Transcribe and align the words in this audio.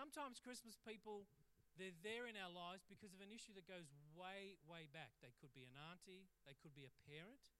sometimes 0.00 0.40
Christmas 0.40 0.80
people, 0.80 1.28
they're 1.76 2.00
there 2.00 2.24
in 2.24 2.32
our 2.32 2.48
lives 2.48 2.88
because 2.88 3.12
of 3.12 3.20
an 3.20 3.28
issue 3.28 3.52
that 3.52 3.68
goes 3.68 3.92
way, 4.16 4.56
way 4.64 4.88
back. 4.96 5.12
They 5.20 5.36
could 5.44 5.52
be 5.52 5.68
an 5.68 5.76
auntie, 5.92 6.24
they 6.48 6.56
could 6.56 6.72
be 6.72 6.88
a 6.88 6.98
parent, 7.04 7.52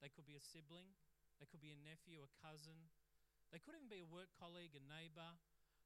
they 0.00 0.08
could 0.08 0.24
be 0.24 0.40
a 0.40 0.40
sibling, 0.40 0.88
they 1.36 1.44
could 1.44 1.60
be 1.60 1.76
a 1.76 1.84
nephew, 1.84 2.24
a 2.24 2.32
cousin, 2.40 2.88
they 3.52 3.60
could 3.60 3.76
even 3.76 3.92
be 3.92 4.00
a 4.00 4.08
work 4.08 4.32
colleague, 4.40 4.72
a 4.72 4.80
neighbour, 4.80 5.36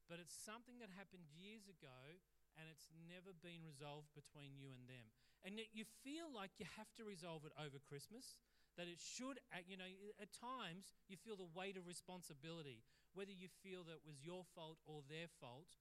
but 0.07 0.23
it's 0.23 0.31
something 0.47 0.79
that 0.79 0.95
happened 0.95 1.27
years 1.35 1.67
ago 1.67 2.23
and 2.55 2.71
it's 2.71 2.87
never 3.11 3.35
been 3.43 3.67
resolved 3.67 4.15
between 4.15 4.55
you 4.55 4.71
and 4.71 4.87
them. 4.87 5.11
And 5.43 5.59
yet 5.59 5.75
you 5.75 5.83
feel 6.07 6.31
like 6.31 6.55
you 6.63 6.71
have 6.79 6.89
to 6.97 7.03
resolve 7.03 7.43
it 7.43 7.53
over 7.59 7.83
Christmas, 7.83 8.39
that 8.79 8.87
it 8.87 9.03
should, 9.03 9.43
uh, 9.51 9.65
you 9.67 9.75
know, 9.75 9.91
at 10.23 10.31
times 10.31 10.95
you 11.11 11.19
feel 11.19 11.35
the 11.35 11.51
weight 11.51 11.75
of 11.75 11.91
responsibility, 11.91 12.87
whether 13.13 13.35
you 13.35 13.51
feel 13.65 13.83
that 13.89 14.01
it 14.01 14.07
was 14.07 14.23
your 14.23 14.47
fault 14.55 14.79
or 14.87 15.03
their 15.11 15.29
fault. 15.43 15.75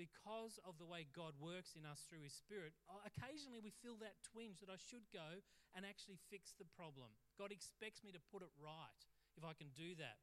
Because 0.00 0.56
of 0.64 0.80
the 0.80 0.88
way 0.88 1.06
God 1.12 1.36
works 1.38 1.76
in 1.76 1.84
us 1.84 2.08
through 2.08 2.24
His 2.24 2.32
Spirit, 2.32 2.72
occasionally 3.04 3.60
we 3.60 3.70
feel 3.70 4.00
that 4.00 4.18
twinge 4.24 4.58
that 4.64 4.72
I 4.72 4.80
should 4.80 5.04
go 5.12 5.44
and 5.76 5.84
actually 5.84 6.18
fix 6.32 6.56
the 6.56 6.66
problem. 6.66 7.12
God 7.36 7.52
expects 7.52 8.00
me 8.00 8.10
to 8.16 8.22
put 8.32 8.42
it 8.42 8.52
right 8.56 9.00
if 9.36 9.44
I 9.44 9.52
can 9.52 9.70
do 9.76 9.92
that. 10.00 10.20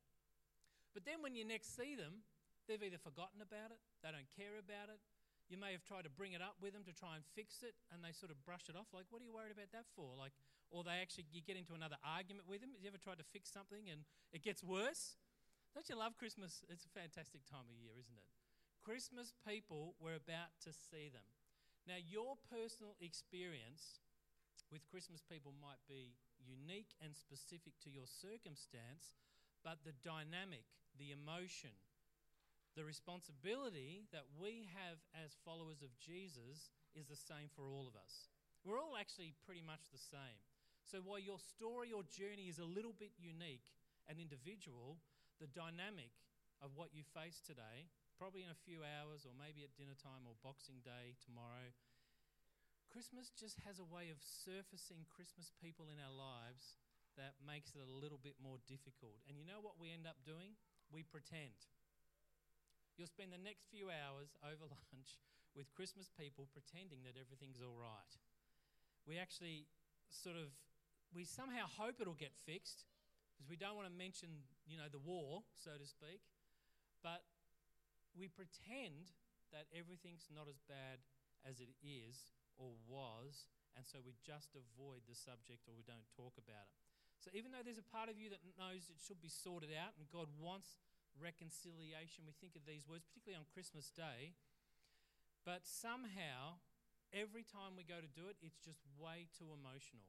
But 0.93 1.05
then 1.05 1.21
when 1.21 1.37
you 1.37 1.45
next 1.45 1.77
see 1.77 1.93
them, 1.93 2.25
they've 2.65 2.81
either 2.81 3.01
forgotten 3.01 3.45
about 3.45 3.69
it, 3.69 3.81
they 4.01 4.09
don't 4.09 4.29
care 4.33 4.57
about 4.57 4.89
it, 4.89 5.01
you 5.49 5.57
may 5.57 5.73
have 5.73 5.81
tried 5.81 6.05
to 6.05 6.13
bring 6.13 6.37
it 6.37 6.45
up 6.45 6.61
with 6.61 6.77
them 6.77 6.85
to 6.85 6.93
try 6.93 7.17
and 7.17 7.25
fix 7.33 7.65
it, 7.65 7.73
and 7.89 8.05
they 8.05 8.13
sort 8.13 8.29
of 8.29 8.37
brush 8.45 8.69
it 8.69 8.77
off. 8.77 8.85
Like, 8.93 9.09
what 9.09 9.17
are 9.21 9.25
you 9.25 9.33
worried 9.33 9.49
about 9.49 9.73
that 9.73 9.89
for? 9.97 10.13
Like, 10.13 10.33
or 10.69 10.85
they 10.85 11.01
actually 11.01 11.25
you 11.33 11.41
get 11.41 11.57
into 11.57 11.73
another 11.73 11.97
argument 12.05 12.45
with 12.45 12.61
them. 12.61 12.69
Have 12.77 12.85
you 12.85 12.89
ever 12.93 13.01
tried 13.01 13.17
to 13.17 13.25
fix 13.25 13.49
something 13.49 13.89
and 13.89 14.05
it 14.29 14.45
gets 14.45 14.61
worse? 14.61 15.17
Don't 15.73 15.89
you 15.89 15.97
love 15.97 16.21
Christmas? 16.21 16.61
It's 16.69 16.85
a 16.85 16.93
fantastic 16.93 17.41
time 17.49 17.65
of 17.65 17.73
year, 17.81 17.97
isn't 17.97 18.13
it? 18.13 18.29
Christmas 18.89 19.37
people, 19.45 19.93
we're 20.01 20.17
about 20.17 20.49
to 20.65 20.73
see 20.73 21.13
them. 21.13 21.29
Now, 21.85 22.01
your 22.01 22.41
personal 22.49 22.97
experience 22.97 24.01
with 24.73 24.89
Christmas 24.89 25.21
people 25.21 25.53
might 25.61 25.77
be 25.85 26.17
unique 26.41 26.97
and 26.97 27.13
specific 27.13 27.77
to 27.85 27.93
your 27.93 28.09
circumstance, 28.09 29.13
but 29.61 29.85
the 29.85 29.93
dynamic, 30.01 30.65
the 30.97 31.13
emotion, 31.13 31.77
the 32.73 32.81
responsibility 32.81 34.09
that 34.09 34.25
we 34.41 34.65
have 34.73 34.97
as 35.13 35.37
followers 35.45 35.85
of 35.85 35.93
Jesus 36.01 36.73
is 36.97 37.05
the 37.05 37.21
same 37.29 37.53
for 37.53 37.69
all 37.69 37.85
of 37.85 37.93
us. 37.93 38.33
We're 38.65 38.81
all 38.81 38.97
actually 38.97 39.37
pretty 39.45 39.61
much 39.61 39.93
the 39.93 40.01
same. 40.01 40.41
So 40.81 41.05
while 41.05 41.21
your 41.21 41.37
story 41.37 41.93
or 41.93 42.01
journey 42.09 42.49
is 42.49 42.57
a 42.57 42.65
little 42.65 42.97
bit 42.97 43.13
unique 43.21 43.69
and 44.09 44.17
individual, 44.17 44.97
the 45.37 45.45
dynamic 45.53 46.09
of 46.57 46.73
what 46.73 46.89
you 46.89 47.05
face 47.05 47.37
today, 47.45 47.85
probably 48.19 48.43
in 48.43 48.51
a 48.51 48.65
few 48.67 48.83
hours 48.83 49.23
or 49.23 49.31
maybe 49.31 49.63
at 49.63 49.71
dinner 49.79 49.95
time 49.95 50.27
or 50.27 50.35
Boxing 50.43 50.83
Day 50.83 51.15
tomorrow, 51.23 51.71
Christmas 52.91 53.31
just 53.31 53.63
has 53.63 53.79
a 53.79 53.87
way 53.87 54.11
of 54.11 54.19
surfacing 54.19 55.07
Christmas 55.07 55.55
people 55.55 55.87
in 55.87 56.03
our 56.03 56.11
lives 56.11 56.75
that 57.15 57.39
makes 57.39 57.71
it 57.71 57.79
a 57.79 57.87
little 57.87 58.19
bit 58.19 58.35
more 58.43 58.59
difficult. 58.67 59.23
And 59.31 59.39
you 59.39 59.47
know 59.47 59.63
what 59.63 59.79
we 59.79 59.95
end 59.95 60.03
up 60.03 60.19
doing? 60.27 60.59
We 60.91 61.07
pretend. 61.07 61.55
You'll 62.99 63.07
spend 63.07 63.31
the 63.31 63.39
next 63.39 63.71
few 63.71 63.87
hours 63.87 64.35
over 64.43 64.67
lunch 64.91 65.15
with 65.55 65.71
Christmas 65.71 66.11
people 66.11 66.51
pretending 66.51 67.07
that 67.07 67.15
everything's 67.15 67.63
all 67.63 67.79
right. 67.79 68.13
We 69.07 69.15
actually 69.15 69.71
sort 70.11 70.35
of, 70.35 70.51
we 71.15 71.23
somehow 71.23 71.71
hope 71.71 72.03
it'll 72.03 72.19
get 72.19 72.35
fixed 72.35 72.83
because 73.31 73.47
we 73.47 73.55
don't 73.55 73.79
want 73.79 73.87
to 73.87 73.95
mention, 73.95 74.43
you 74.67 74.75
know, 74.75 74.91
the 74.91 74.99
war, 74.99 75.47
so 75.55 75.71
to 75.79 75.87
speak. 75.87 76.19
But 76.99 77.23
we 78.17 78.29
pretend 78.29 79.13
that 79.53 79.69
everything's 79.73 80.29
not 80.29 80.45
as 80.45 80.61
bad 80.69 81.01
as 81.45 81.59
it 81.59 81.73
is 81.81 82.33
or 82.59 82.75
was, 82.85 83.49
and 83.77 83.87
so 83.87 84.03
we 84.03 84.13
just 84.19 84.53
avoid 84.53 85.07
the 85.07 85.15
subject 85.15 85.65
or 85.65 85.73
we 85.73 85.87
don't 85.87 86.05
talk 86.13 86.35
about 86.37 86.67
it. 86.69 86.79
So 87.19 87.31
even 87.35 87.51
though 87.51 87.63
there's 87.63 87.81
a 87.81 87.91
part 87.93 88.07
of 88.07 88.15
you 88.15 88.31
that 88.31 88.43
knows 88.55 88.87
it 88.87 88.99
should 88.99 89.19
be 89.19 89.31
sorted 89.31 89.75
out 89.75 89.95
and 89.99 90.07
God 90.07 90.31
wants 90.39 90.79
reconciliation. 91.17 92.27
We 92.27 92.35
think 92.37 92.53
of 92.53 92.63
these 92.69 92.87
words, 92.87 93.07
particularly 93.07 93.39
on 93.39 93.47
Christmas 93.49 93.89
Day. 93.89 94.37
But 95.47 95.65
somehow, 95.65 96.61
every 97.09 97.41
time 97.47 97.73
we 97.73 97.87
go 97.87 97.97
to 97.97 98.11
do 98.11 98.31
it, 98.31 98.37
it's 98.43 98.59
just 98.61 98.83
way 98.99 99.25
too 99.33 99.49
emotional. 99.55 100.05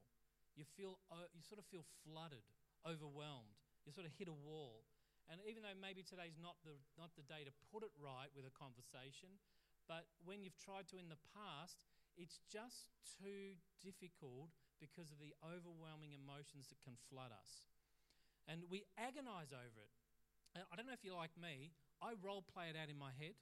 You 0.53 0.67
feel, 0.75 0.99
uh, 1.09 1.31
you 1.31 1.41
sort 1.41 1.57
of 1.57 1.65
feel 1.71 1.87
flooded, 2.03 2.43
overwhelmed. 2.83 3.55
You 3.87 3.95
sort 3.95 4.05
of 4.05 4.13
hit 4.19 4.27
a 4.27 4.35
wall. 4.35 4.83
And 5.31 5.39
even 5.47 5.63
though 5.63 5.73
maybe 5.79 6.03
today's 6.03 6.35
not 6.35 6.59
the, 6.67 6.75
not 6.99 7.15
the 7.15 7.23
day 7.23 7.47
to 7.47 7.53
put 7.71 7.87
it 7.87 7.93
right 7.95 8.27
with 8.35 8.43
a 8.43 8.51
conversation, 8.51 9.39
but 9.87 10.03
when 10.27 10.43
you've 10.43 10.59
tried 10.59 10.91
to 10.91 10.99
in 10.99 11.07
the 11.07 11.19
past, 11.31 11.87
it's 12.19 12.43
just 12.51 12.91
too 13.07 13.55
difficult 13.79 14.51
because 14.83 15.07
of 15.07 15.23
the 15.23 15.31
overwhelming 15.39 16.11
emotions 16.11 16.67
that 16.67 16.83
can 16.83 16.99
flood 17.07 17.31
us. 17.31 17.71
And 18.43 18.67
we 18.67 18.83
agonize 18.99 19.55
over 19.55 19.79
it. 19.79 19.95
And 20.51 20.67
I 20.67 20.75
don't 20.75 20.83
know 20.83 20.97
if 20.97 21.07
you're 21.07 21.15
like 21.15 21.31
me, 21.39 21.71
I 22.03 22.19
role 22.19 22.43
play 22.43 22.67
it 22.67 22.75
out 22.75 22.91
in 22.91 22.99
my 22.99 23.15
head. 23.15 23.39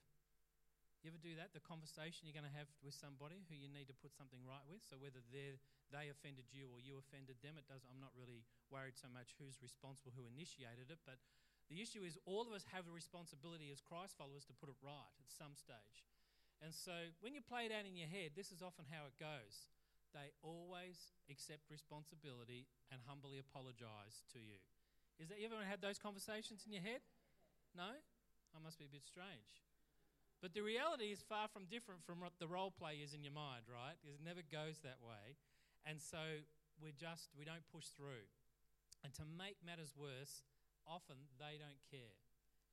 You 1.02 1.10
ever 1.10 1.18
do 1.18 1.32
that? 1.40 1.56
The 1.56 1.64
conversation 1.64 2.28
you're 2.28 2.36
going 2.36 2.46
to 2.46 2.60
have 2.60 2.68
with 2.84 2.92
somebody 2.92 3.48
who 3.48 3.56
you 3.56 3.72
need 3.72 3.88
to 3.88 3.96
put 3.96 4.12
something 4.12 4.44
right 4.44 4.62
with. 4.68 4.84
So 4.84 5.00
whether 5.00 5.24
they 5.32 5.56
they 5.90 6.12
offended 6.12 6.52
you 6.52 6.68
or 6.70 6.78
you 6.84 7.00
offended 7.00 7.40
them, 7.40 7.56
it 7.56 7.66
does. 7.66 7.88
I'm 7.88 8.04
not 8.04 8.12
really 8.20 8.44
worried 8.68 9.00
so 9.00 9.08
much 9.08 9.34
who's 9.40 9.64
responsible, 9.64 10.12
who 10.12 10.28
initiated 10.28 10.92
it. 10.92 11.00
But 11.08 11.18
the 11.70 11.80
issue 11.80 12.02
is 12.02 12.18
all 12.26 12.50
of 12.50 12.54
us 12.54 12.66
have 12.74 12.90
a 12.90 12.94
responsibility 12.94 13.70
as 13.70 13.80
Christ 13.80 14.18
followers 14.18 14.46
to 14.50 14.58
put 14.58 14.74
it 14.74 14.80
right 14.82 15.14
at 15.22 15.30
some 15.30 15.54
stage. 15.54 16.06
And 16.60 16.74
so 16.74 17.14
when 17.22 17.38
you 17.38 17.46
play 17.46 17.70
it 17.70 17.72
out 17.72 17.88
in 17.88 17.96
your 17.96 18.10
head, 18.10 18.34
this 18.36 18.52
is 18.52 18.66
often 18.66 18.90
how 18.90 19.08
it 19.08 19.16
goes. 19.16 19.70
They 20.12 20.34
always 20.42 21.14
accept 21.30 21.70
responsibility 21.70 22.66
and 22.90 23.00
humbly 23.06 23.38
apologize 23.38 24.26
to 24.34 24.42
you. 24.42 24.58
Is 25.22 25.30
that 25.30 25.38
you 25.38 25.46
ever 25.46 25.62
had 25.62 25.80
those 25.80 26.02
conversations 26.02 26.66
in 26.66 26.74
your 26.74 26.82
head? 26.82 27.06
No? 27.78 27.94
I 27.94 28.60
must 28.60 28.82
be 28.82 28.90
a 28.90 28.92
bit 28.92 29.06
strange. 29.06 29.62
But 30.42 30.56
the 30.56 30.64
reality 30.66 31.12
is 31.12 31.22
far 31.22 31.52
from 31.52 31.68
different 31.68 32.02
from 32.02 32.24
what 32.24 32.40
the 32.40 32.48
role 32.48 32.72
play 32.72 33.04
is 33.04 33.14
in 33.14 33.22
your 33.22 33.36
mind, 33.36 33.68
right? 33.68 34.00
It 34.02 34.24
never 34.24 34.40
goes 34.40 34.80
that 34.82 35.04
way. 35.04 35.36
And 35.86 36.00
so 36.00 36.42
we 36.80 36.96
just 36.96 37.30
we 37.36 37.44
don't 37.44 37.68
push 37.70 37.92
through. 37.92 38.26
And 39.04 39.14
to 39.20 39.24
make 39.28 39.60
matters 39.64 39.92
worse, 39.96 40.48
often 40.90 41.30
they 41.38 41.62
don't 41.62 41.80
care. 41.88 42.18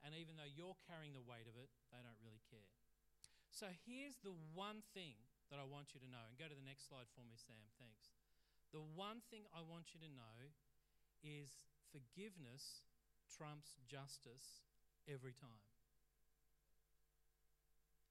And 0.00 0.16
even 0.16 0.41
though 0.41 0.49
you're 0.49 0.77
carrying 0.88 1.12
the 1.12 1.25
weight 1.25 1.44
of 1.44 1.54
it, 1.60 1.69
they 1.93 2.00
don't 2.00 2.19
really 2.25 2.41
care. 2.49 2.72
So 3.53 3.69
here's 3.84 4.16
the 4.25 4.34
one 4.56 4.81
thing 4.97 5.21
that 5.53 5.60
I 5.60 5.66
want 5.69 5.93
you 5.93 6.00
to 6.00 6.09
know. 6.09 6.25
And 6.26 6.34
go 6.41 6.49
to 6.49 6.56
the 6.56 6.65
next 6.65 6.88
slide 6.88 7.09
for 7.12 7.22
me, 7.22 7.37
Sam. 7.37 7.60
Thanks. 7.76 8.16
The 8.75 8.82
one 8.82 9.22
thing 9.31 9.47
I 9.55 9.62
want 9.62 9.94
you 9.94 10.00
to 10.03 10.10
know 10.10 10.53
is 11.22 11.49
forgiveness 11.93 12.84
trumps 13.31 13.78
justice 13.87 14.65
every 15.06 15.32
time. 15.32 15.65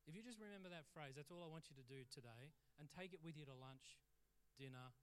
If 0.06 0.14
you 0.14 0.22
just 0.22 0.38
remember 0.38 0.70
that 0.70 0.86
phrase, 0.94 1.18
that's 1.18 1.34
all 1.34 1.42
I 1.42 1.50
want 1.50 1.66
you 1.66 1.76
to 1.82 1.88
do 1.90 2.06
today, 2.14 2.54
and 2.78 2.86
take 2.94 3.10
it 3.10 3.26
with 3.26 3.34
you 3.34 3.46
to 3.50 3.58
lunch, 3.58 3.98
dinner, 4.54 4.94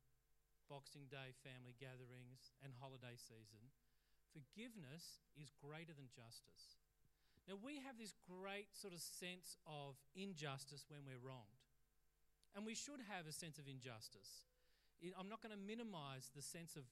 Boxing 0.71 1.11
Day 1.11 1.35
family 1.43 1.75
gatherings, 1.75 2.55
and 2.63 2.71
holiday 2.79 3.19
season. 3.19 3.75
Forgiveness 4.33 5.21
is 5.37 5.53
greater 5.61 5.93
than 5.93 6.09
justice. 6.09 6.81
Now, 7.45 7.61
we 7.61 7.83
have 7.85 8.01
this 8.01 8.17
great 8.25 8.73
sort 8.73 8.97
of 8.97 9.03
sense 9.05 9.61
of 9.69 10.01
injustice 10.17 10.89
when 10.89 11.05
we're 11.05 11.21
wronged. 11.21 11.61
And 12.57 12.65
we 12.65 12.77
should 12.77 13.01
have 13.09 13.29
a 13.29 13.33
sense 13.33 13.59
of 13.59 13.69
injustice. 13.69 14.49
I'm 15.19 15.29
not 15.29 15.43
going 15.43 15.57
to 15.57 15.61
minimize 15.61 16.31
the 16.33 16.45
sense 16.45 16.77
of 16.77 16.85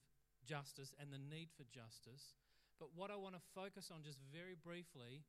justice 0.43 0.91
and 0.99 1.13
the 1.13 1.21
need 1.21 1.49
for 1.55 1.63
justice. 1.69 2.35
But 2.81 2.91
what 2.97 3.13
I 3.13 3.17
want 3.17 3.37
to 3.37 3.51
focus 3.53 3.93
on 3.93 4.03
just 4.03 4.19
very 4.33 4.57
briefly 4.57 5.23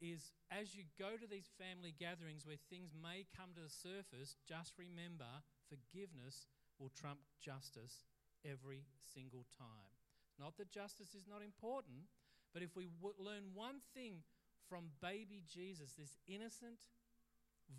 is 0.00 0.32
as 0.50 0.74
you 0.74 0.86
go 0.98 1.18
to 1.18 1.26
these 1.26 1.50
family 1.58 1.94
gatherings 1.94 2.46
where 2.46 2.58
things 2.70 2.94
may 2.94 3.26
come 3.34 3.54
to 3.54 3.62
the 3.62 3.70
surface, 3.70 4.38
just 4.46 4.74
remember 4.78 5.28
forgiveness 5.68 6.46
will 6.78 6.90
trump 6.94 7.18
justice 7.42 8.06
every 8.42 8.86
single 9.02 9.46
time. 9.58 9.93
Not 10.38 10.56
that 10.56 10.70
justice 10.70 11.14
is 11.14 11.26
not 11.28 11.42
important, 11.42 12.10
but 12.52 12.62
if 12.62 12.74
we 12.76 12.88
w- 13.00 13.14
learn 13.18 13.54
one 13.54 13.80
thing 13.94 14.22
from 14.68 14.90
baby 15.00 15.42
Jesus, 15.46 15.94
this 15.98 16.18
innocent, 16.26 16.80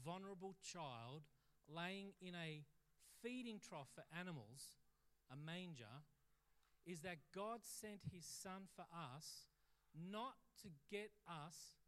vulnerable 0.04 0.56
child 0.62 1.24
laying 1.68 2.14
in 2.22 2.36
a 2.36 2.64
feeding 3.22 3.60
trough 3.60 3.90
for 3.94 4.04
animals, 4.18 4.78
a 5.32 5.36
manger, 5.36 6.06
is 6.86 7.02
that 7.02 7.18
God 7.34 7.60
sent 7.64 8.02
his 8.14 8.26
son 8.26 8.70
for 8.76 8.86
us 8.94 9.48
not 9.96 10.36
to 10.62 10.70
get 10.92 11.12
us 11.28 11.82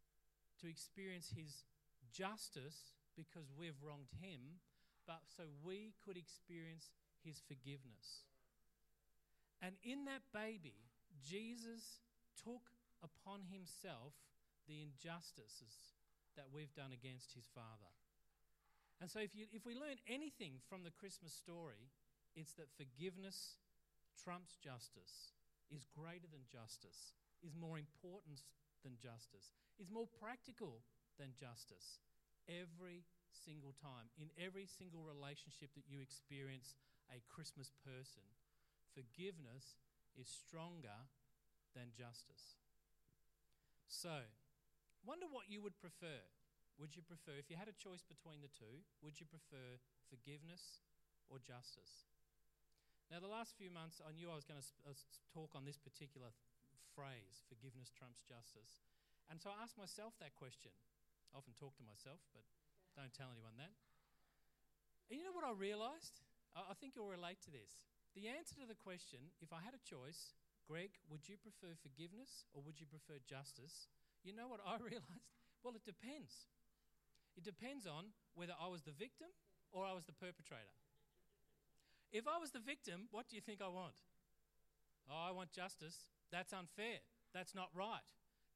to 0.60 0.68
experience 0.68 1.32
his 1.36 1.64
justice 2.10 2.94
because 3.16 3.52
we've 3.56 3.78
wronged 3.82 4.10
him, 4.20 4.60
but 5.06 5.22
so 5.26 5.44
we 5.62 5.94
could 6.04 6.16
experience 6.16 6.90
his 7.24 7.40
forgiveness. 7.46 8.27
And 9.62 9.74
in 9.82 10.04
that 10.06 10.22
baby, 10.32 10.86
Jesus 11.18 12.02
took 12.38 12.70
upon 13.02 13.42
himself 13.50 14.14
the 14.66 14.82
injustices 14.82 15.98
that 16.36 16.52
we've 16.54 16.74
done 16.74 16.94
against 16.94 17.34
his 17.34 17.50
Father. 17.50 17.90
And 19.00 19.10
so, 19.10 19.18
if, 19.18 19.34
you, 19.34 19.46
if 19.50 19.66
we 19.66 19.74
learn 19.74 19.98
anything 20.06 20.58
from 20.66 20.82
the 20.82 20.94
Christmas 20.94 21.32
story, 21.34 21.90
it's 22.34 22.54
that 22.58 22.70
forgiveness 22.74 23.58
trumps 24.18 24.58
justice, 24.58 25.34
is 25.70 25.86
greater 25.94 26.26
than 26.30 26.46
justice, 26.50 27.14
is 27.42 27.54
more 27.54 27.78
important 27.78 28.42
than 28.82 28.98
justice, 28.98 29.54
is 29.78 29.90
more 29.90 30.10
practical 30.18 30.82
than 31.18 31.34
justice. 31.38 32.02
Every 32.46 33.06
single 33.30 33.74
time, 33.78 34.10
in 34.18 34.30
every 34.38 34.66
single 34.66 35.04
relationship 35.04 35.70
that 35.76 35.86
you 35.86 36.00
experience 36.00 36.74
a 37.12 37.22
Christmas 37.28 37.70
person, 37.84 38.24
forgiveness 38.94 39.80
is 40.16 40.28
stronger 40.28 41.08
than 41.74 41.94
justice. 41.94 42.58
So, 43.88 44.28
wonder 45.04 45.26
what 45.30 45.48
you 45.48 45.62
would 45.64 45.80
prefer. 45.80 46.20
Would 46.78 46.94
you 46.94 47.02
prefer, 47.02 47.34
if 47.34 47.50
you 47.50 47.58
had 47.58 47.66
a 47.66 47.74
choice 47.74 48.06
between 48.06 48.38
the 48.38 48.52
two, 48.54 48.86
would 49.02 49.18
you 49.18 49.26
prefer 49.26 49.82
forgiveness 50.06 50.84
or 51.26 51.42
justice? 51.42 52.06
Now, 53.10 53.18
the 53.18 53.30
last 53.30 53.56
few 53.56 53.72
months, 53.72 54.04
I 54.04 54.12
knew 54.12 54.28
I 54.28 54.36
was 54.36 54.44
going 54.44 54.60
to 54.60 54.68
uh, 54.84 54.94
talk 55.32 55.56
on 55.56 55.64
this 55.64 55.80
particular 55.80 56.28
phrase 56.92 57.40
forgiveness 57.48 57.88
trumps 57.88 58.20
justice. 58.22 58.84
And 59.32 59.40
so 59.40 59.48
I 59.48 59.64
asked 59.64 59.80
myself 59.80 60.12
that 60.20 60.36
question. 60.36 60.72
I 61.32 61.40
often 61.40 61.56
talk 61.56 61.76
to 61.80 61.84
myself, 61.88 62.20
but 62.36 62.44
don't 62.96 63.12
tell 63.16 63.32
anyone 63.32 63.56
that. 63.56 63.72
And 65.08 65.16
you 65.16 65.24
know 65.24 65.32
what 65.32 65.48
I 65.48 65.56
realized? 65.56 66.20
I, 66.52 66.72
I 66.72 66.74
think 66.76 66.92
you'll 66.94 67.08
relate 67.08 67.40
to 67.48 67.52
this. 67.52 67.80
The 68.18 68.34
answer 68.34 68.58
to 68.58 68.66
the 68.66 68.74
question, 68.74 69.30
if 69.38 69.54
I 69.54 69.62
had 69.62 69.78
a 69.78 69.86
choice, 69.86 70.34
Greg, 70.66 70.90
would 71.06 71.30
you 71.30 71.38
prefer 71.38 71.78
forgiveness 71.78 72.42
or 72.50 72.66
would 72.66 72.82
you 72.82 72.90
prefer 72.90 73.22
justice? 73.22 73.86
You 74.26 74.34
know 74.34 74.50
what 74.50 74.58
I 74.58 74.74
realized? 74.90 75.30
Well, 75.62 75.78
it 75.78 75.86
depends. 75.86 76.50
It 77.38 77.46
depends 77.46 77.86
on 77.86 78.10
whether 78.34 78.58
I 78.58 78.66
was 78.66 78.82
the 78.82 78.90
victim 78.90 79.30
or 79.70 79.86
I 79.86 79.94
was 79.94 80.02
the 80.02 80.18
perpetrator. 80.18 80.74
If 82.10 82.26
I 82.26 82.42
was 82.42 82.50
the 82.50 82.58
victim, 82.58 83.06
what 83.14 83.30
do 83.30 83.38
you 83.38 83.44
think 83.44 83.62
I 83.62 83.70
want? 83.70 83.94
Oh, 85.06 85.22
I 85.22 85.30
want 85.30 85.54
justice. 85.54 86.10
That's 86.34 86.50
unfair. 86.50 86.98
That's 87.30 87.54
not 87.54 87.70
right. 87.70 88.02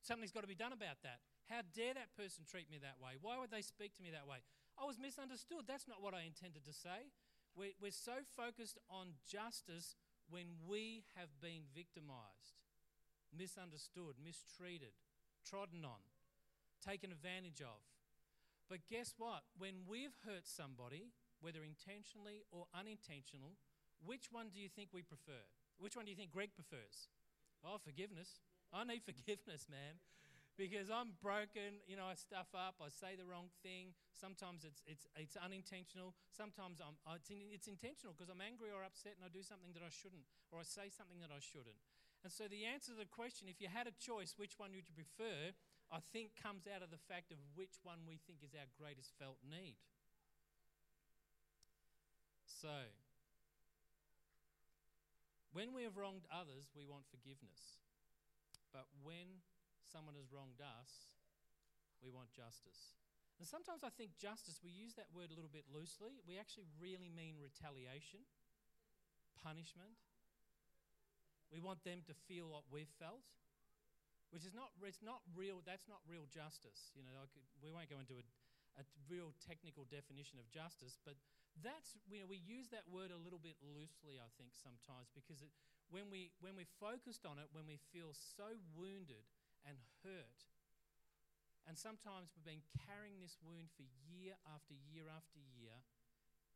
Something's 0.03 0.35
got 0.35 0.43
to 0.43 0.50
be 0.50 0.58
done 0.58 0.75
about 0.75 1.06
that. 1.06 1.23
How 1.47 1.62
dare 1.70 1.94
that 1.94 2.11
person 2.19 2.43
treat 2.50 2.67
me 2.67 2.82
that 2.82 2.99
way? 2.99 3.15
Why 3.23 3.38
would 3.38 3.55
they 3.55 3.62
speak 3.62 3.94
to 3.94 4.03
me 4.03 4.11
that 4.11 4.26
way? 4.26 4.43
I 4.75 4.91
was 4.91 4.99
misunderstood. 4.99 5.70
That's 5.70 5.87
not 5.87 6.03
what 6.03 6.19
I 6.19 6.26
intended 6.26 6.67
to 6.67 6.75
say. 6.75 7.15
We're, 7.57 7.93
so 7.93 8.25
focused 8.37 8.79
on 8.89 9.21
justice 9.29 9.97
when 10.31 10.57
we 10.65 11.05
have 11.17 11.29
been 11.41 11.69
victimized, 11.77 12.57
misunderstood, 13.37 14.17
mistreated, 14.17 14.97
trodden 15.45 15.85
on, 15.85 16.01
taken 16.81 17.13
advantage 17.13 17.61
of. 17.61 17.81
But 18.71 18.89
guess 18.89 19.15
what? 19.19 19.45
When 19.59 19.85
we've 19.85 20.17
hurt 20.25 20.49
somebody, 20.49 21.13
whether 21.45 21.61
intentionally 21.61 22.49
or 22.49 22.65
unintentional, 22.73 23.61
which 24.01 24.33
one 24.33 24.49
do 24.49 24.59
you 24.59 24.73
think 24.73 24.89
we 24.95 25.03
prefer? 25.03 25.45
Which 25.79 25.95
one 25.95 26.07
do 26.07 26.11
you 26.11 26.17
think 26.17 26.33
Greg 26.33 26.55
prefers? 26.55 27.13
Oh, 27.61 27.77
forgiveness. 27.79 28.41
I 28.73 28.85
need 28.85 29.05
forgiveness, 29.05 29.69
man. 29.69 30.01
Because 30.61 30.93
I'm 30.93 31.17
broken, 31.25 31.81
you 31.89 31.97
know, 31.97 32.05
I 32.05 32.15
stuff 32.15 32.53
up, 32.53 32.77
I 32.79 32.93
say 32.93 33.17
the 33.17 33.25
wrong 33.25 33.49
thing. 33.65 33.97
Sometimes 34.13 34.69
it's, 34.69 34.85
it's, 34.85 35.09
it's 35.17 35.37
unintentional. 35.41 36.13
Sometimes 36.29 36.77
I'm, 36.79 37.01
it's, 37.17 37.33
in, 37.33 37.41
it's 37.49 37.73
intentional 37.73 38.13
because 38.13 38.29
I'm 38.29 38.45
angry 38.45 38.69
or 38.69 38.85
upset 38.85 39.17
and 39.17 39.25
I 39.25 39.33
do 39.33 39.41
something 39.41 39.73
that 39.73 39.81
I 39.81 39.89
shouldn't, 39.89 40.29
or 40.53 40.61
I 40.61 40.67
say 40.69 40.93
something 40.93 41.25
that 41.25 41.33
I 41.33 41.41
shouldn't. 41.41 41.81
And 42.21 42.31
so 42.31 42.47
the 42.47 42.69
answer 42.69 42.93
to 42.93 43.01
the 43.01 43.09
question, 43.09 43.49
if 43.49 43.65
you 43.65 43.73
had 43.73 43.89
a 43.89 43.97
choice, 43.97 44.37
which 44.37 44.61
one 44.61 44.77
would 44.77 44.87
you 44.87 44.95
prefer, 44.95 45.57
I 45.91 46.05
think 46.13 46.37
comes 46.37 46.69
out 46.69 46.85
of 46.85 46.93
the 46.93 47.03
fact 47.11 47.33
of 47.33 47.41
which 47.57 47.81
one 47.83 48.05
we 48.05 48.21
think 48.29 48.45
is 48.45 48.53
our 48.53 48.69
greatest 48.77 49.17
felt 49.17 49.41
need. 49.43 49.81
So, 52.47 52.93
when 55.53 55.75
we 55.75 55.83
have 55.83 55.99
wronged 55.99 56.25
others, 56.31 56.71
we 56.73 56.87
want 56.87 57.11
forgiveness. 57.11 57.83
But 58.73 58.87
when 59.03 59.43
someone 59.88 60.14
has 60.14 60.31
wronged 60.31 60.61
us, 60.62 61.12
we 62.02 62.11
want 62.11 62.31
justice. 62.34 62.99
And 63.38 63.46
sometimes 63.49 63.82
I 63.82 63.90
think 63.90 64.14
justice, 64.19 64.62
we 64.62 64.70
use 64.70 64.94
that 65.00 65.11
word 65.11 65.31
a 65.31 65.37
little 65.37 65.50
bit 65.50 65.67
loosely. 65.70 66.23
We 66.26 66.38
actually 66.38 66.69
really 66.79 67.11
mean 67.11 67.38
retaliation, 67.43 68.23
punishment. 69.43 69.99
We 71.50 71.58
want 71.58 71.82
them 71.82 72.06
to 72.06 72.14
feel 72.31 72.49
what 72.49 72.69
we've 72.70 72.90
felt, 73.02 73.26
which 74.31 74.46
is 74.46 74.55
not, 74.55 74.73
it's 74.87 75.02
not 75.02 75.20
real, 75.34 75.61
that's 75.67 75.90
not 75.90 76.00
real 76.06 76.31
justice. 76.31 76.94
You 76.94 77.02
know, 77.02 77.26
could, 77.34 77.44
we 77.61 77.75
won't 77.75 77.90
go 77.90 77.99
into 77.99 78.17
a, 78.17 78.25
a 78.79 78.84
real 79.11 79.34
technical 79.43 79.84
definition 79.90 80.38
of 80.40 80.46
justice, 80.49 80.96
but 81.02 81.19
that's 81.61 82.00
you 82.08 82.17
know 82.17 82.25
we 82.25 82.40
use 82.40 82.73
that 82.73 82.88
word 82.88 83.12
a 83.12 83.20
little 83.20 83.43
bit 83.43 83.61
loosely 83.61 84.17
i 84.17 84.31
think 84.40 84.56
sometimes 84.56 85.12
because 85.12 85.44
it, 85.44 85.52
when 85.93 86.08
we 86.08 86.32
when 86.40 86.56
we're 86.56 86.76
focused 86.81 87.29
on 87.29 87.37
it 87.37 87.44
when 87.52 87.69
we 87.69 87.76
feel 87.93 88.17
so 88.17 88.56
wounded 88.73 89.29
and 89.67 89.79
hurt. 90.03 90.38
And 91.67 91.79
sometimes 91.79 92.35
we've 92.35 92.47
been 92.47 92.67
carrying 92.87 93.23
this 93.23 93.38
wound 93.38 93.70
for 93.75 93.87
year 94.11 94.35
after 94.50 94.75
year 94.75 95.06
after 95.06 95.38
year 95.38 95.79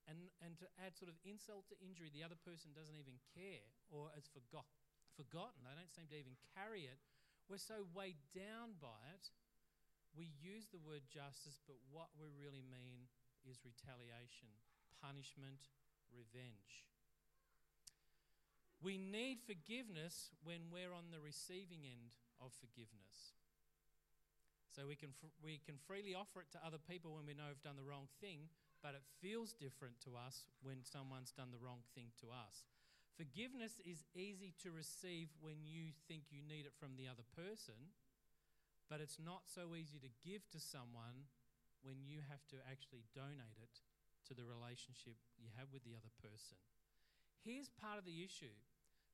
and 0.06 0.30
and 0.42 0.54
to 0.58 0.66
add 0.78 0.94
sort 0.98 1.10
of 1.10 1.18
insult 1.26 1.66
to 1.70 1.78
injury 1.82 2.10
the 2.10 2.26
other 2.26 2.38
person 2.38 2.74
doesn't 2.74 2.98
even 2.98 3.18
care 3.34 3.66
or 3.90 4.10
has 4.14 4.26
forgot, 4.26 4.66
forgotten. 5.14 5.62
They 5.62 5.74
don't 5.78 5.94
seem 5.94 6.10
to 6.10 6.18
even 6.18 6.38
carry 6.54 6.86
it. 6.90 6.98
We're 7.46 7.62
so 7.62 7.86
weighed 7.94 8.18
down 8.34 8.78
by 8.82 8.98
it 9.14 9.30
we 10.16 10.32
use 10.40 10.72
the 10.72 10.80
word 10.80 11.04
justice 11.12 11.60
but 11.68 11.76
what 11.92 12.08
we 12.16 12.32
really 12.32 12.64
mean 12.64 13.04
is 13.44 13.60
retaliation 13.62 14.48
punishment, 14.96 15.68
revenge. 16.08 16.88
We 18.80 18.96
need 18.96 19.44
forgiveness 19.44 20.32
when 20.40 20.72
we're 20.72 20.96
on 20.96 21.12
the 21.12 21.20
receiving 21.20 21.84
end 21.84 22.16
of 22.40 22.52
forgiveness. 22.58 23.36
So 24.76 24.84
we 24.84 24.96
can, 24.96 25.16
fr- 25.16 25.32
we 25.40 25.60
can 25.64 25.80
freely 25.88 26.12
offer 26.12 26.44
it 26.44 26.52
to 26.52 26.60
other 26.60 26.76
people 26.76 27.16
when 27.16 27.24
we 27.24 27.32
know 27.32 27.48
we've 27.48 27.64
done 27.64 27.80
the 27.80 27.86
wrong 27.86 28.12
thing, 28.20 28.52
but 28.84 28.92
it 28.92 29.08
feels 29.24 29.56
different 29.56 29.96
to 30.04 30.20
us 30.20 30.44
when 30.60 30.84
someone's 30.84 31.32
done 31.32 31.48
the 31.48 31.62
wrong 31.62 31.80
thing 31.96 32.12
to 32.20 32.28
us. 32.28 32.68
Forgiveness 33.16 33.80
is 33.80 34.04
easy 34.12 34.52
to 34.60 34.68
receive 34.68 35.32
when 35.40 35.64
you 35.64 35.96
think 36.04 36.28
you 36.28 36.44
need 36.44 36.68
it 36.68 36.76
from 36.76 37.00
the 37.00 37.08
other 37.08 37.24
person, 37.32 37.96
but 38.92 39.00
it's 39.00 39.16
not 39.16 39.48
so 39.48 39.72
easy 39.72 39.96
to 39.96 40.12
give 40.20 40.44
to 40.52 40.60
someone 40.60 41.24
when 41.80 42.04
you 42.04 42.20
have 42.28 42.44
to 42.52 42.60
actually 42.68 43.08
donate 43.16 43.56
it 43.56 43.80
to 44.28 44.36
the 44.36 44.44
relationship 44.44 45.16
you 45.40 45.48
have 45.56 45.72
with 45.72 45.88
the 45.88 45.96
other 45.96 46.12
person. 46.20 46.60
Here's 47.40 47.72
part 47.72 47.96
of 47.96 48.04
the 48.04 48.20
issue 48.20 48.52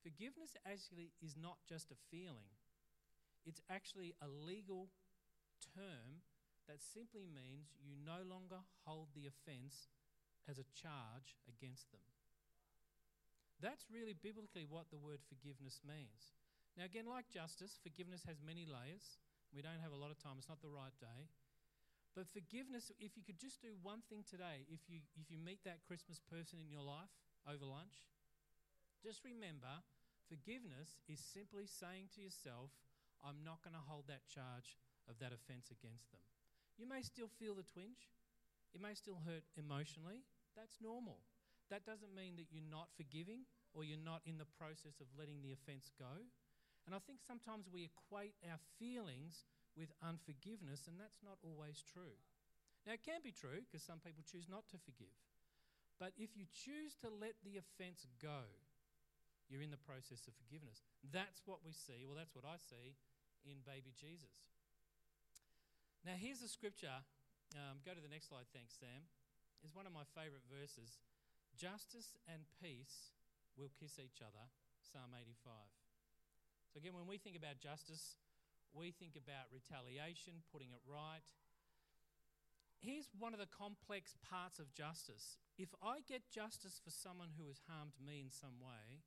forgiveness 0.02 0.59
actually 0.67 1.14
is 1.23 1.38
not 1.38 1.62
just 1.62 1.95
a 1.95 2.02
feeling, 2.11 2.50
it's 3.47 3.63
actually 3.71 4.15
a 4.23 4.29
legal 4.29 4.89
term 5.75 6.23
that 6.69 6.83
simply 6.83 7.27
means 7.27 7.75
you 7.83 7.99
no 7.99 8.23
longer 8.23 8.63
hold 8.87 9.11
the 9.15 9.27
offense 9.27 9.91
as 10.47 10.59
a 10.59 10.71
charge 10.75 11.39
against 11.47 11.91
them. 11.91 12.07
That's 13.63 13.87
really 13.91 14.15
biblically 14.15 14.67
what 14.67 14.91
the 14.91 14.99
word 14.99 15.23
forgiveness 15.23 15.83
means. 15.87 16.35
Now, 16.75 16.87
again, 16.89 17.07
like 17.07 17.31
justice, 17.31 17.79
forgiveness 17.79 18.27
has 18.27 18.43
many 18.43 18.67
layers. 18.67 19.23
We 19.55 19.63
don't 19.63 19.83
have 19.83 19.95
a 19.95 20.01
lot 20.01 20.11
of 20.11 20.19
time, 20.19 20.39
it's 20.39 20.51
not 20.51 20.63
the 20.63 20.73
right 20.73 20.95
day. 20.99 21.31
But 22.17 22.29
forgiveness, 22.29 22.93
if 23.01 23.17
you 23.17 23.23
could 23.25 23.41
just 23.41 23.63
do 23.63 23.73
one 23.81 24.05
thing 24.09 24.25
today, 24.27 24.69
if 24.69 24.85
you, 24.89 25.01
if 25.17 25.31
you 25.33 25.41
meet 25.41 25.65
that 25.65 25.85
Christmas 25.87 26.21
person 26.21 26.61
in 26.61 26.69
your 26.69 26.85
life 26.85 27.13
over 27.49 27.65
lunch, 27.65 28.05
just 29.01 29.25
remember 29.25 29.81
forgiveness 30.29 31.01
is 31.09 31.21
simply 31.21 31.65
saying 31.65 32.13
to 32.15 32.21
yourself, 32.21 32.73
I'm 33.23 33.47
not 33.47 33.62
going 33.62 33.79
to 33.79 33.88
hold 33.88 34.11
that 34.11 34.26
charge 34.26 34.76
of 35.07 35.19
that 35.23 35.35
offense 35.35 35.71
against 35.71 36.11
them. 36.11 36.23
You 36.79 36.87
may 36.91 37.02
still 37.02 37.31
feel 37.38 37.55
the 37.55 37.67
twinge, 37.67 38.11
it 38.75 38.83
may 38.83 38.95
still 38.95 39.21
hurt 39.23 39.47
emotionally. 39.55 40.26
That's 40.57 40.81
normal. 40.83 41.21
That 41.73 41.88
doesn't 41.88 42.12
mean 42.12 42.37
that 42.37 42.52
you're 42.52 42.69
not 42.69 42.93
forgiving 42.93 43.49
or 43.73 43.85
you're 43.85 44.00
not 44.00 44.21
in 44.29 44.37
the 44.37 44.49
process 44.61 45.00
of 45.00 45.09
letting 45.17 45.41
the 45.41 45.57
offense 45.57 45.88
go. 45.97 46.29
And 46.85 46.93
I 46.93 47.00
think 47.00 47.25
sometimes 47.25 47.71
we 47.71 47.88
equate 47.88 48.37
our 48.45 48.61
feelings 48.76 49.49
with 49.79 49.95
unforgiveness, 50.05 50.85
and 50.91 51.00
that's 51.00 51.23
not 51.25 51.41
always 51.41 51.81
true. 51.81 52.19
Now, 52.85 52.99
it 52.99 53.07
can 53.07 53.23
be 53.23 53.33
true 53.33 53.62
because 53.64 53.87
some 53.87 54.02
people 54.02 54.26
choose 54.26 54.50
not 54.50 54.69
to 54.75 54.83
forgive. 54.83 55.14
But 55.97 56.12
if 56.19 56.35
you 56.35 56.50
choose 56.50 56.99
to 57.00 57.09
let 57.09 57.38
the 57.47 57.57
offense 57.57 58.05
go, 58.19 58.50
you're 59.47 59.62
in 59.62 59.71
the 59.71 59.81
process 59.81 60.26
of 60.26 60.35
forgiveness. 60.35 60.83
That's 61.00 61.41
what 61.47 61.62
we 61.62 61.73
see. 61.73 62.02
Well, 62.05 62.19
that's 62.19 62.35
what 62.35 62.45
I 62.45 62.59
see 62.59 62.99
in 63.47 63.63
baby 63.67 63.93
Jesus. 63.95 64.33
Now, 66.03 66.19
here's 66.19 66.43
a 66.43 66.51
scripture. 66.51 67.03
Um, 67.55 67.79
go 67.87 67.95
to 67.95 68.03
the 68.03 68.11
next 68.11 68.29
slide, 68.33 68.51
thanks, 68.51 68.75
Sam. 68.75 69.07
Is 69.63 69.71
one 69.75 69.87
of 69.87 69.95
my 69.95 70.03
favorite 70.19 70.43
verses. 70.51 70.99
Justice 71.55 72.19
and 72.27 72.43
peace 72.59 73.15
will 73.55 73.71
kiss 73.79 74.01
each 74.03 74.19
other, 74.19 74.51
Psalm 74.83 75.15
85. 75.15 75.55
So, 76.73 76.81
again, 76.81 76.97
when 76.97 77.07
we 77.07 77.21
think 77.21 77.37
about 77.39 77.63
justice, 77.63 78.19
we 78.73 78.91
think 78.91 79.15
about 79.15 79.53
retaliation, 79.53 80.41
putting 80.51 80.73
it 80.73 80.83
right. 80.89 81.23
here's 82.81 83.07
one 83.15 83.31
of 83.31 83.39
the 83.39 83.47
complex 83.47 84.19
parts 84.27 84.59
of 84.59 84.75
justice. 84.75 85.39
If 85.55 85.71
I 85.79 86.03
get 86.03 86.35
justice 86.35 86.81
for 86.83 86.91
someone 86.91 87.39
who 87.39 87.47
has 87.47 87.63
harmed 87.71 87.95
me 88.03 88.19
in 88.19 88.33
some 88.33 88.59
way, 88.59 89.07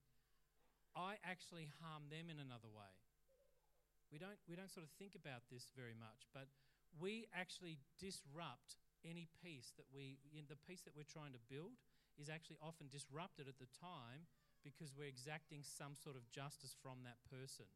I 0.96 1.20
actually 1.28 1.68
harm 1.84 2.08
them 2.08 2.32
in 2.32 2.40
another 2.40 2.72
way. 2.72 2.94
We 4.16 4.24
don't, 4.24 4.40
we 4.48 4.56
don't 4.56 4.72
sort 4.72 4.88
of 4.88 4.96
think 4.96 5.12
about 5.20 5.44
this 5.52 5.68
very 5.76 5.92
much, 5.92 6.32
but 6.32 6.48
we 6.96 7.28
actually 7.36 7.84
disrupt 8.00 8.80
any 9.04 9.28
peace 9.44 9.76
that 9.76 9.92
we, 9.92 10.24
the 10.32 10.56
peace 10.64 10.88
that 10.88 10.96
we're 10.96 11.04
trying 11.04 11.36
to 11.36 11.44
build 11.52 11.76
is 12.16 12.32
actually 12.32 12.56
often 12.64 12.88
disrupted 12.88 13.52
at 13.52 13.60
the 13.60 13.68
time 13.76 14.24
because 14.64 14.96
we're 14.96 15.12
exacting 15.12 15.68
some 15.68 16.00
sort 16.00 16.16
of 16.16 16.24
justice 16.32 16.72
from 16.80 17.04
that 17.04 17.20
person. 17.28 17.68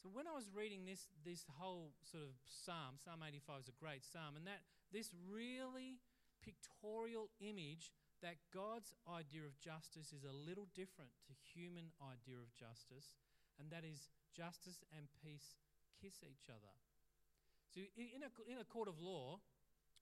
So 0.00 0.08
when 0.08 0.24
I 0.24 0.32
was 0.32 0.48
reading 0.48 0.88
this, 0.88 1.12
this 1.28 1.44
whole 1.60 1.92
sort 2.08 2.24
of 2.24 2.32
psalm, 2.48 2.96
Psalm 2.96 3.20
85 3.20 3.68
is 3.68 3.70
a 3.70 3.76
great 3.76 4.08
psalm, 4.08 4.40
and 4.40 4.48
that 4.48 4.64
this 4.96 5.12
really 5.28 6.00
pictorial 6.40 7.28
image 7.44 7.92
that 8.24 8.40
God's 8.48 8.96
idea 9.04 9.44
of 9.44 9.60
justice 9.60 10.08
is 10.16 10.24
a 10.24 10.32
little 10.32 10.72
different 10.72 11.12
to 11.28 11.36
human 11.36 11.92
idea 12.00 12.40
of 12.40 12.48
justice, 12.56 13.12
and 13.60 13.68
that 13.68 13.84
is 13.84 14.08
justice 14.36 14.84
and 14.96 15.06
peace 15.22 15.60
kiss 16.00 16.24
each 16.26 16.50
other. 16.50 16.72
So, 17.72 17.80
in 17.96 18.20
a, 18.20 18.30
in 18.50 18.58
a 18.60 18.68
court 18.68 18.88
of 18.88 19.00
law, 19.00 19.40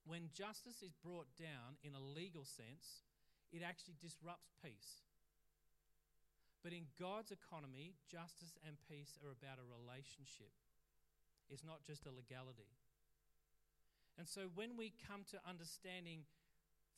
when 0.06 0.32
justice 0.32 0.82
is 0.82 0.96
brought 1.04 1.28
down 1.38 1.78
in 1.84 1.94
a 1.94 2.02
legal 2.02 2.42
sense, 2.42 3.06
it 3.52 3.62
actually 3.62 4.00
disrupts 4.00 4.50
peace. 4.62 5.04
But 6.62 6.72
in 6.72 6.88
God's 6.98 7.32
economy, 7.32 7.96
justice 8.10 8.56
and 8.66 8.76
peace 8.88 9.16
are 9.24 9.32
about 9.32 9.60
a 9.60 9.66
relationship. 9.66 10.52
It's 11.48 11.64
not 11.64 11.84
just 11.86 12.06
a 12.06 12.12
legality. 12.12 12.68
And 14.18 14.28
so 14.28 14.52
when 14.52 14.76
we 14.76 14.92
come 15.08 15.24
to 15.32 15.40
understanding 15.48 16.28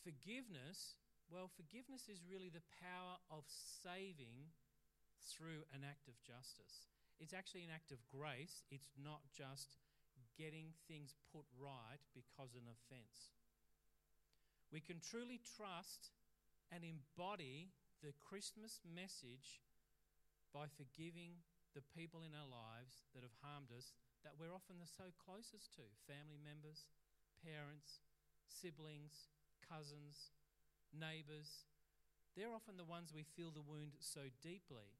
forgiveness, 0.03 0.99
well, 1.31 1.47
forgiveness 1.55 2.11
is 2.11 2.27
really 2.27 2.51
the 2.51 2.67
power 2.83 3.23
of 3.31 3.47
saving 3.47 4.51
through 5.31 5.63
an 5.71 5.87
act 5.87 6.11
of 6.11 6.19
justice. 6.21 6.91
It's 7.23 7.31
actually 7.31 7.63
an 7.63 7.71
act 7.71 7.95
of 7.95 8.03
grace, 8.11 8.67
it's 8.75 8.91
not 8.99 9.23
just 9.31 9.79
getting 10.35 10.75
things 10.91 11.15
put 11.31 11.47
right 11.55 12.03
because 12.19 12.51
of 12.51 12.67
an 12.67 12.75
offense. 12.75 13.31
We 14.75 14.83
can 14.83 14.99
truly 14.99 15.39
trust 15.39 16.11
and 16.75 16.83
embody 16.83 17.71
the 18.03 18.11
Christmas 18.19 18.83
message 18.83 19.63
by 20.51 20.67
forgiving 20.67 21.47
the 21.79 21.87
people 21.95 22.27
in 22.27 22.35
our 22.35 22.51
lives 22.51 23.07
that 23.15 23.23
have 23.23 23.39
harmed 23.39 23.71
us 23.71 23.95
that 24.27 24.35
we're 24.35 24.51
often 24.51 24.83
the 24.83 24.91
so 24.91 25.15
closest 25.15 25.71
to 25.79 25.87
family 26.11 26.43
members, 26.43 26.91
parents, 27.39 28.03
siblings, 28.51 29.31
cousins, 29.63 30.35
neighbours. 30.91 31.71
They're 32.35 32.51
often 32.51 32.75
the 32.75 32.89
ones 32.89 33.15
we 33.15 33.23
feel 33.39 33.55
the 33.55 33.63
wound 33.63 33.95
so 34.03 34.27
deeply. 34.43 34.91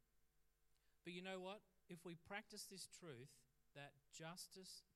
But 1.03 1.19
you 1.19 1.25
know 1.27 1.43
what? 1.43 1.67
If 1.93 2.09
we 2.09 2.17
practice 2.17 2.65
this 2.65 2.89
truth 2.89 3.29
that 3.77 3.93
justice 4.09 4.89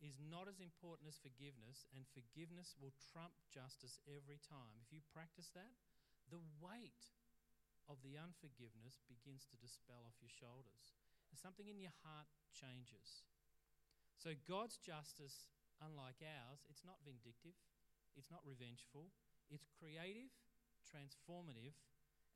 is 0.00 0.16
not 0.16 0.48
as 0.48 0.56
important 0.56 1.04
as 1.04 1.20
forgiveness, 1.20 1.84
and 1.92 2.08
forgiveness 2.16 2.72
will 2.80 2.96
trump 3.12 3.36
justice 3.52 4.00
every 4.08 4.40
time, 4.40 4.80
if 4.80 4.88
you 4.88 5.04
practice 5.12 5.52
that, 5.52 5.76
the 6.32 6.40
weight 6.64 7.12
of 7.92 8.00
the 8.00 8.16
unforgiveness 8.16 9.04
begins 9.04 9.44
to 9.52 9.60
dispel 9.60 10.08
off 10.08 10.16
your 10.24 10.32
shoulders. 10.32 10.96
And 11.28 11.36
something 11.36 11.68
in 11.68 11.76
your 11.76 11.92
heart 12.00 12.28
changes. 12.56 13.24
So 14.16 14.32
God's 14.48 14.80
justice, 14.80 15.52
unlike 15.84 16.24
ours, 16.24 16.64
it's 16.72 16.88
not 16.88 17.04
vindictive, 17.04 17.56
it's 18.16 18.32
not 18.32 18.46
revengeful, 18.48 19.12
it's 19.52 19.68
creative, 19.76 20.32
transformative, 20.88 21.76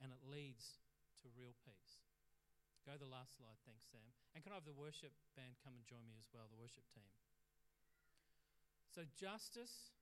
and 0.02 0.12
it 0.12 0.20
leads 0.28 0.76
to 1.24 1.32
real 1.32 1.56
peace. 1.64 2.07
Go 2.88 2.96
to 2.96 3.04
the 3.04 3.12
last 3.12 3.36
slide. 3.36 3.60
Thanks, 3.68 3.84
Sam. 3.92 4.00
And 4.32 4.40
can 4.40 4.56
I 4.56 4.56
have 4.56 4.64
the 4.64 4.72
worship 4.72 5.12
band 5.36 5.60
come 5.60 5.76
and 5.76 5.84
join 5.84 6.08
me 6.08 6.16
as 6.16 6.32
well, 6.32 6.48
the 6.48 6.56
worship 6.56 6.88
team? 6.88 7.04
So, 8.88 9.04
justice 9.12 9.92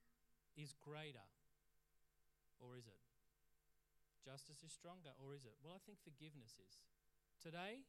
is 0.55 0.71
greater, 0.79 1.27
or 2.63 2.79
is 2.79 2.87
it? 2.87 3.03
Justice 4.23 4.63
is 4.63 4.71
stronger, 4.71 5.11
or 5.19 5.35
is 5.35 5.43
it? 5.43 5.59
Well, 5.59 5.75
I 5.75 5.83
think 5.83 5.99
forgiveness 5.99 6.55
is. 6.63 6.79
Today, 7.43 7.83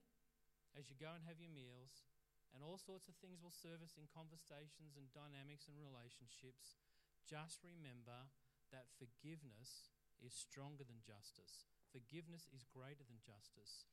as 0.75 0.91
you 0.91 0.99
go 0.99 1.15
and 1.15 1.23
have 1.31 1.39
your 1.39 1.55
meals, 1.55 2.03
and 2.51 2.67
all 2.67 2.83
sorts 2.83 3.07
of 3.07 3.15
things 3.23 3.39
will 3.39 3.55
us 3.55 3.95
in 3.95 4.11
conversations 4.11 4.99
and 4.99 5.15
dynamics 5.15 5.71
and 5.71 5.79
relationships, 5.79 6.75
just 7.23 7.63
remember 7.63 8.27
that 8.75 8.91
forgiveness 8.99 9.95
is 10.19 10.35
stronger 10.35 10.83
than 10.83 11.07
justice. 11.07 11.71
Forgiveness 11.95 12.51
is 12.51 12.67
greater 12.67 13.07
than 13.07 13.23
justice. 13.23 13.87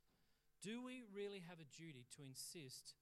Do 0.63 0.81
we 0.81 1.03
really 1.13 1.43
have 1.45 1.59
a 1.59 1.73
duty 1.75 2.07
to 2.17 2.25
insist 2.25 2.95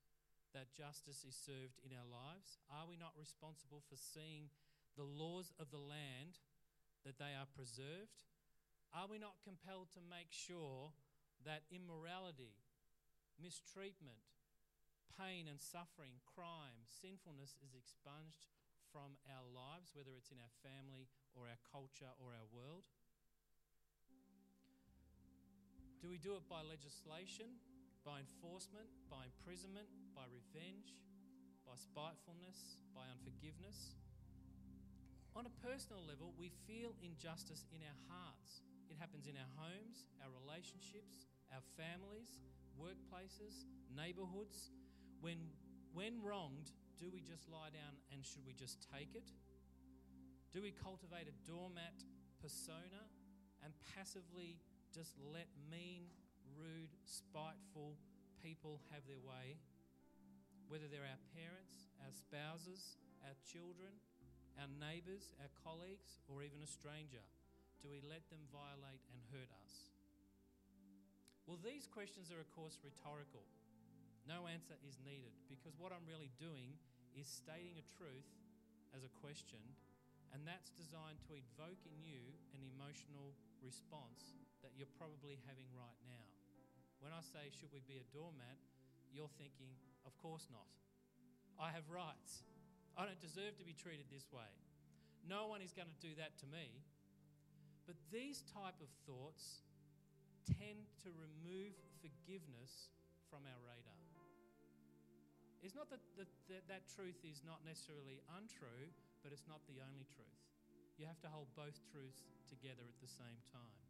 that 0.54 0.74
justice 0.74 1.26
is 1.26 1.34
served 1.34 1.82
in 1.82 1.94
our 1.94 2.06
lives? 2.06 2.62
Are 2.70 2.86
we 2.86 2.96
not 2.96 3.18
responsible 3.18 3.82
for 3.90 3.98
seeing 3.98 4.54
the 4.94 5.08
laws 5.08 5.50
of 5.58 5.74
the 5.74 5.82
land 5.82 6.38
that 7.06 7.18
they 7.18 7.34
are 7.34 7.50
preserved? 7.50 8.26
Are 8.94 9.10
we 9.10 9.18
not 9.18 9.42
compelled 9.42 9.90
to 9.98 10.02
make 10.06 10.30
sure 10.30 10.94
that 11.42 11.66
immorality, 11.74 12.54
mistreatment, 13.42 14.22
pain 15.18 15.50
and 15.50 15.58
suffering, 15.58 16.22
crime, 16.22 16.86
sinfulness 16.86 17.58
is 17.66 17.74
expunged 17.74 18.46
from 18.94 19.18
our 19.26 19.46
lives, 19.50 19.98
whether 19.98 20.14
it's 20.14 20.30
in 20.30 20.38
our 20.38 20.54
family 20.62 21.10
or 21.34 21.50
our 21.50 21.58
culture 21.66 22.14
or 22.22 22.38
our 22.38 22.46
world? 22.54 22.86
Do 26.04 26.12
we 26.12 26.20
do 26.20 26.36
it 26.36 26.44
by 26.52 26.60
legislation, 26.68 27.48
by 28.04 28.20
enforcement, 28.20 28.92
by 29.08 29.24
imprisonment, 29.24 29.88
by 30.12 30.28
revenge, 30.28 31.00
by 31.64 31.80
spitefulness, 31.80 32.76
by 32.92 33.08
unforgiveness? 33.08 33.96
On 35.32 35.48
a 35.48 35.54
personal 35.64 36.04
level, 36.04 36.36
we 36.36 36.52
feel 36.68 36.92
injustice 37.00 37.64
in 37.72 37.80
our 37.88 38.00
hearts. 38.12 38.68
It 38.92 39.00
happens 39.00 39.32
in 39.32 39.40
our 39.40 39.48
homes, 39.56 40.04
our 40.20 40.28
relationships, 40.44 41.32
our 41.56 41.64
families, 41.80 42.36
workplaces, 42.76 43.64
neighborhoods. 43.88 44.76
When, 45.24 45.40
when 45.96 46.20
wronged, 46.20 46.76
do 47.00 47.08
we 47.16 47.24
just 47.24 47.48
lie 47.48 47.72
down 47.72 47.96
and 48.12 48.28
should 48.28 48.44
we 48.44 48.52
just 48.52 48.84
take 48.92 49.16
it? 49.16 49.32
Do 50.52 50.60
we 50.60 50.76
cultivate 50.76 51.32
a 51.32 51.36
doormat 51.48 51.96
persona 52.44 53.08
and 53.64 53.72
passively 53.96 54.60
just 54.94 55.18
let 55.34 55.50
mean, 55.74 56.06
rude, 56.54 56.94
spiteful 57.10 57.98
people 58.46 58.78
have 58.94 59.02
their 59.10 59.20
way? 59.20 59.58
Whether 60.70 60.86
they're 60.86 61.10
our 61.10 61.26
parents, 61.34 61.90
our 62.06 62.14
spouses, 62.14 63.02
our 63.26 63.34
children, 63.42 63.90
our 64.62 64.70
neighbours, 64.78 65.34
our 65.42 65.50
colleagues, 65.66 66.22
or 66.30 66.46
even 66.46 66.62
a 66.62 66.70
stranger, 66.70 67.26
do 67.82 67.90
we 67.90 68.06
let 68.06 68.22
them 68.30 68.46
violate 68.54 69.02
and 69.10 69.20
hurt 69.34 69.50
us? 69.66 69.90
Well, 71.50 71.60
these 71.60 71.90
questions 71.90 72.30
are, 72.30 72.40
of 72.40 72.48
course, 72.54 72.78
rhetorical. 72.86 73.44
No 74.24 74.48
answer 74.48 74.78
is 74.88 75.02
needed 75.04 75.36
because 75.52 75.76
what 75.76 75.92
I'm 75.92 76.08
really 76.08 76.32
doing 76.40 76.80
is 77.18 77.28
stating 77.28 77.76
a 77.76 77.92
truth 78.00 78.30
as 78.96 79.04
a 79.04 79.12
question 79.20 79.60
and 80.32 80.48
that's 80.48 80.72
designed 80.74 81.22
to 81.30 81.38
evoke 81.38 81.84
in 81.86 82.02
you 82.02 82.34
an 82.56 82.64
emotional 82.64 83.36
response 83.60 84.40
that 84.64 84.72
you're 84.80 84.92
probably 84.96 85.38
having 85.46 85.68
right 85.76 86.00
now. 86.08 86.26
When 87.04 87.12
I 87.12 87.20
say, 87.20 87.52
should 87.52 87.70
we 87.76 87.84
be 87.84 88.00
a 88.00 88.08
doormat, 88.16 88.58
you're 89.12 89.32
thinking, 89.36 89.76
of 90.08 90.16
course 90.24 90.48
not. 90.50 90.66
I 91.60 91.70
have 91.76 91.86
rights. 91.92 92.48
I 92.96 93.06
don't 93.06 93.20
deserve 93.20 93.60
to 93.60 93.66
be 93.68 93.76
treated 93.76 94.08
this 94.10 94.32
way. 94.32 94.48
No 95.28 95.52
one 95.52 95.60
is 95.60 95.76
going 95.76 95.92
to 95.92 96.00
do 96.00 96.16
that 96.18 96.40
to 96.42 96.48
me. 96.48 96.84
But 97.84 98.00
these 98.10 98.48
type 98.56 98.80
of 98.80 98.90
thoughts 99.04 99.64
tend 100.48 100.88
to 101.04 101.12
remove 101.12 101.76
forgiveness 102.00 102.92
from 103.28 103.44
our 103.48 103.60
radar. 103.64 104.00
It's 105.64 105.76
not 105.76 105.88
that, 105.92 106.04
that, 106.20 106.28
that, 106.52 106.64
that 106.68 106.84
truth 106.92 107.20
is 107.24 107.40
not 107.48 107.64
necessarily 107.64 108.20
untrue, 108.36 108.92
but 109.24 109.32
it's 109.32 109.48
not 109.48 109.64
the 109.68 109.80
only 109.80 110.04
truth. 110.12 110.40
You 111.00 111.08
have 111.08 111.20
to 111.24 111.32
hold 111.32 111.48
both 111.56 111.80
truths 111.88 112.28
together 112.52 112.84
at 112.84 113.00
the 113.00 113.08
same 113.08 113.40
time. 113.52 113.83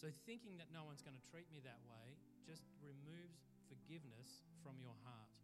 So, 0.00 0.08
thinking 0.24 0.56
that 0.56 0.72
no 0.72 0.88
one's 0.88 1.04
going 1.04 1.12
to 1.12 1.26
treat 1.28 1.44
me 1.52 1.60
that 1.60 1.76
way 1.84 2.16
just 2.40 2.64
removes 2.80 3.44
forgiveness 3.68 4.48
from 4.64 4.80
your 4.80 4.96
heart. 5.04 5.36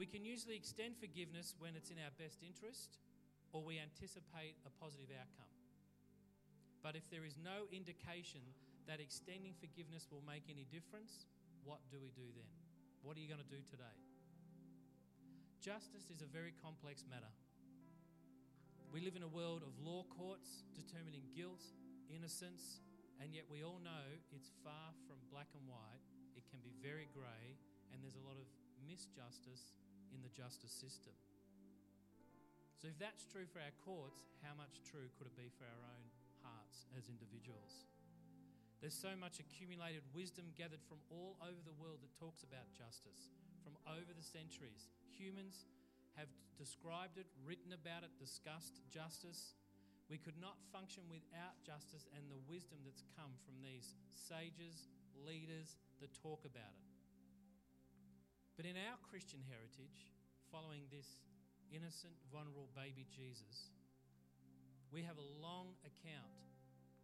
We 0.00 0.08
can 0.08 0.24
usually 0.24 0.56
extend 0.56 0.96
forgiveness 0.96 1.52
when 1.60 1.76
it's 1.76 1.92
in 1.92 2.00
our 2.00 2.16
best 2.16 2.40
interest 2.40 2.96
or 3.52 3.60
we 3.60 3.76
anticipate 3.76 4.56
a 4.64 4.72
positive 4.80 5.12
outcome. 5.12 5.52
But 6.80 6.96
if 6.96 7.12
there 7.12 7.28
is 7.28 7.36
no 7.36 7.68
indication 7.68 8.40
that 8.88 9.04
extending 9.04 9.52
forgiveness 9.52 10.08
will 10.08 10.24
make 10.24 10.48
any 10.48 10.64
difference, 10.72 11.28
what 11.60 11.84
do 11.92 12.00
we 12.00 12.16
do 12.16 12.24
then? 12.32 12.48
What 13.04 13.20
are 13.20 13.20
you 13.20 13.28
going 13.28 13.44
to 13.44 13.52
do 13.52 13.60
today? 13.68 13.96
Justice 15.60 16.08
is 16.08 16.24
a 16.24 16.30
very 16.32 16.56
complex 16.56 17.04
matter. 17.04 17.28
We 18.88 19.04
live 19.04 19.12
in 19.12 19.28
a 19.28 19.28
world 19.28 19.60
of 19.60 19.76
law 19.76 20.08
courts 20.08 20.64
determining 20.72 21.28
guilt, 21.36 21.60
innocence, 22.08 22.80
and 23.20 23.32
yet 23.32 23.48
we 23.48 23.64
all 23.64 23.80
know 23.80 24.04
it's 24.32 24.52
far 24.60 24.92
from 25.08 25.16
black 25.32 25.48
and 25.56 25.64
white. 25.64 26.02
It 26.36 26.44
can 26.52 26.60
be 26.60 26.76
very 26.84 27.08
grey, 27.12 27.56
and 27.92 28.00
there's 28.04 28.18
a 28.18 28.26
lot 28.26 28.36
of 28.36 28.48
misjustice 28.84 29.72
in 30.12 30.20
the 30.20 30.32
justice 30.32 30.72
system. 30.72 31.16
So, 32.76 32.92
if 32.92 32.98
that's 33.00 33.24
true 33.24 33.48
for 33.48 33.64
our 33.64 33.72
courts, 33.82 34.28
how 34.44 34.52
much 34.52 34.84
true 34.84 35.08
could 35.16 35.26
it 35.26 35.36
be 35.36 35.48
for 35.56 35.64
our 35.64 35.82
own 35.96 36.06
hearts 36.44 36.84
as 36.92 37.08
individuals? 37.08 37.88
There's 38.84 38.96
so 38.96 39.16
much 39.16 39.40
accumulated 39.40 40.04
wisdom 40.12 40.52
gathered 40.52 40.84
from 40.84 41.00
all 41.08 41.40
over 41.40 41.58
the 41.64 41.74
world 41.80 42.04
that 42.04 42.12
talks 42.20 42.44
about 42.44 42.68
justice, 42.76 43.32
from 43.64 43.80
over 43.88 44.12
the 44.12 44.22
centuries. 44.22 44.92
Humans 45.16 45.64
have 46.20 46.28
described 46.60 47.16
it, 47.16 47.26
written 47.44 47.72
about 47.72 48.04
it, 48.04 48.12
discussed 48.20 48.84
justice. 48.92 49.56
We 50.06 50.22
could 50.22 50.38
not 50.38 50.62
function 50.70 51.02
without 51.10 51.58
justice 51.66 52.06
and 52.14 52.30
the 52.30 52.38
wisdom 52.46 52.78
that's 52.86 53.02
come 53.18 53.34
from 53.42 53.58
these 53.58 53.98
sages, 54.14 54.86
leaders 55.26 55.74
that 55.98 56.14
talk 56.22 56.46
about 56.46 56.70
it. 56.78 56.86
But 58.54 58.70
in 58.70 58.78
our 58.78 58.96
Christian 59.10 59.42
heritage, 59.50 60.14
following 60.48 60.86
this 60.88 61.26
innocent, 61.74 62.14
vulnerable 62.30 62.70
baby 62.78 63.04
Jesus, 63.10 63.74
we 64.94 65.02
have 65.02 65.18
a 65.18 65.32
long 65.42 65.74
account 65.82 66.38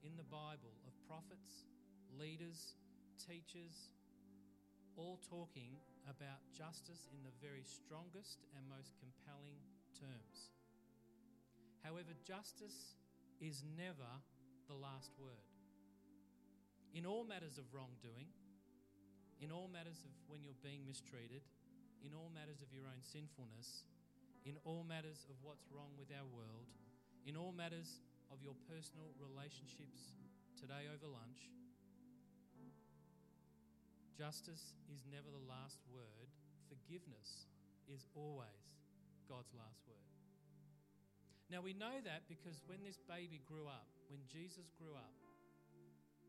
in 0.06 0.14
the 0.14 0.26
Bible 0.30 0.78
of 0.86 0.94
prophets, 1.10 1.66
leaders, 2.14 2.78
teachers, 3.18 3.90
all 4.94 5.18
talking 5.26 5.74
about 6.06 6.40
justice 6.54 7.10
in 7.10 7.20
the 7.26 7.34
very 7.42 7.66
strongest 7.66 8.46
and 8.54 8.62
most 8.70 8.94
compelling 9.02 9.58
terms. 9.98 10.54
However, 11.82 12.14
justice 12.22 12.94
is 13.42 13.62
never 13.76 14.08
the 14.68 14.78
last 14.78 15.10
word. 15.18 15.46
In 16.94 17.06
all 17.06 17.24
matters 17.24 17.58
of 17.58 17.66
wrongdoing, 17.74 18.30
in 19.42 19.50
all 19.50 19.66
matters 19.66 19.98
of 20.06 20.12
when 20.30 20.46
you're 20.46 20.58
being 20.62 20.86
mistreated, 20.86 21.42
in 22.06 22.14
all 22.14 22.30
matters 22.30 22.62
of 22.62 22.70
your 22.70 22.86
own 22.86 23.02
sinfulness, 23.02 23.82
in 24.46 24.54
all 24.62 24.86
matters 24.86 25.26
of 25.26 25.34
what's 25.42 25.66
wrong 25.74 25.90
with 25.98 26.10
our 26.14 26.26
world, 26.30 26.70
in 27.26 27.34
all 27.34 27.50
matters 27.50 27.98
of 28.30 28.38
your 28.42 28.54
personal 28.70 29.10
relationships 29.18 30.14
today 30.54 30.86
over 30.86 31.10
lunch. 31.10 31.50
Justice 34.14 34.78
is 34.86 35.02
never 35.10 35.26
the 35.30 35.46
last 35.50 35.82
word, 35.90 36.30
forgiveness 36.70 37.50
is 37.90 38.06
always 38.14 38.78
God's 39.26 39.50
last 39.58 39.82
word. 39.90 40.21
Now 41.52 41.60
we 41.60 41.76
know 41.76 42.00
that 42.08 42.24
because 42.32 42.64
when 42.64 42.80
this 42.80 42.96
baby 43.04 43.44
grew 43.44 43.68
up, 43.68 43.84
when 44.08 44.24
Jesus 44.24 44.72
grew 44.80 44.96
up 44.96 45.12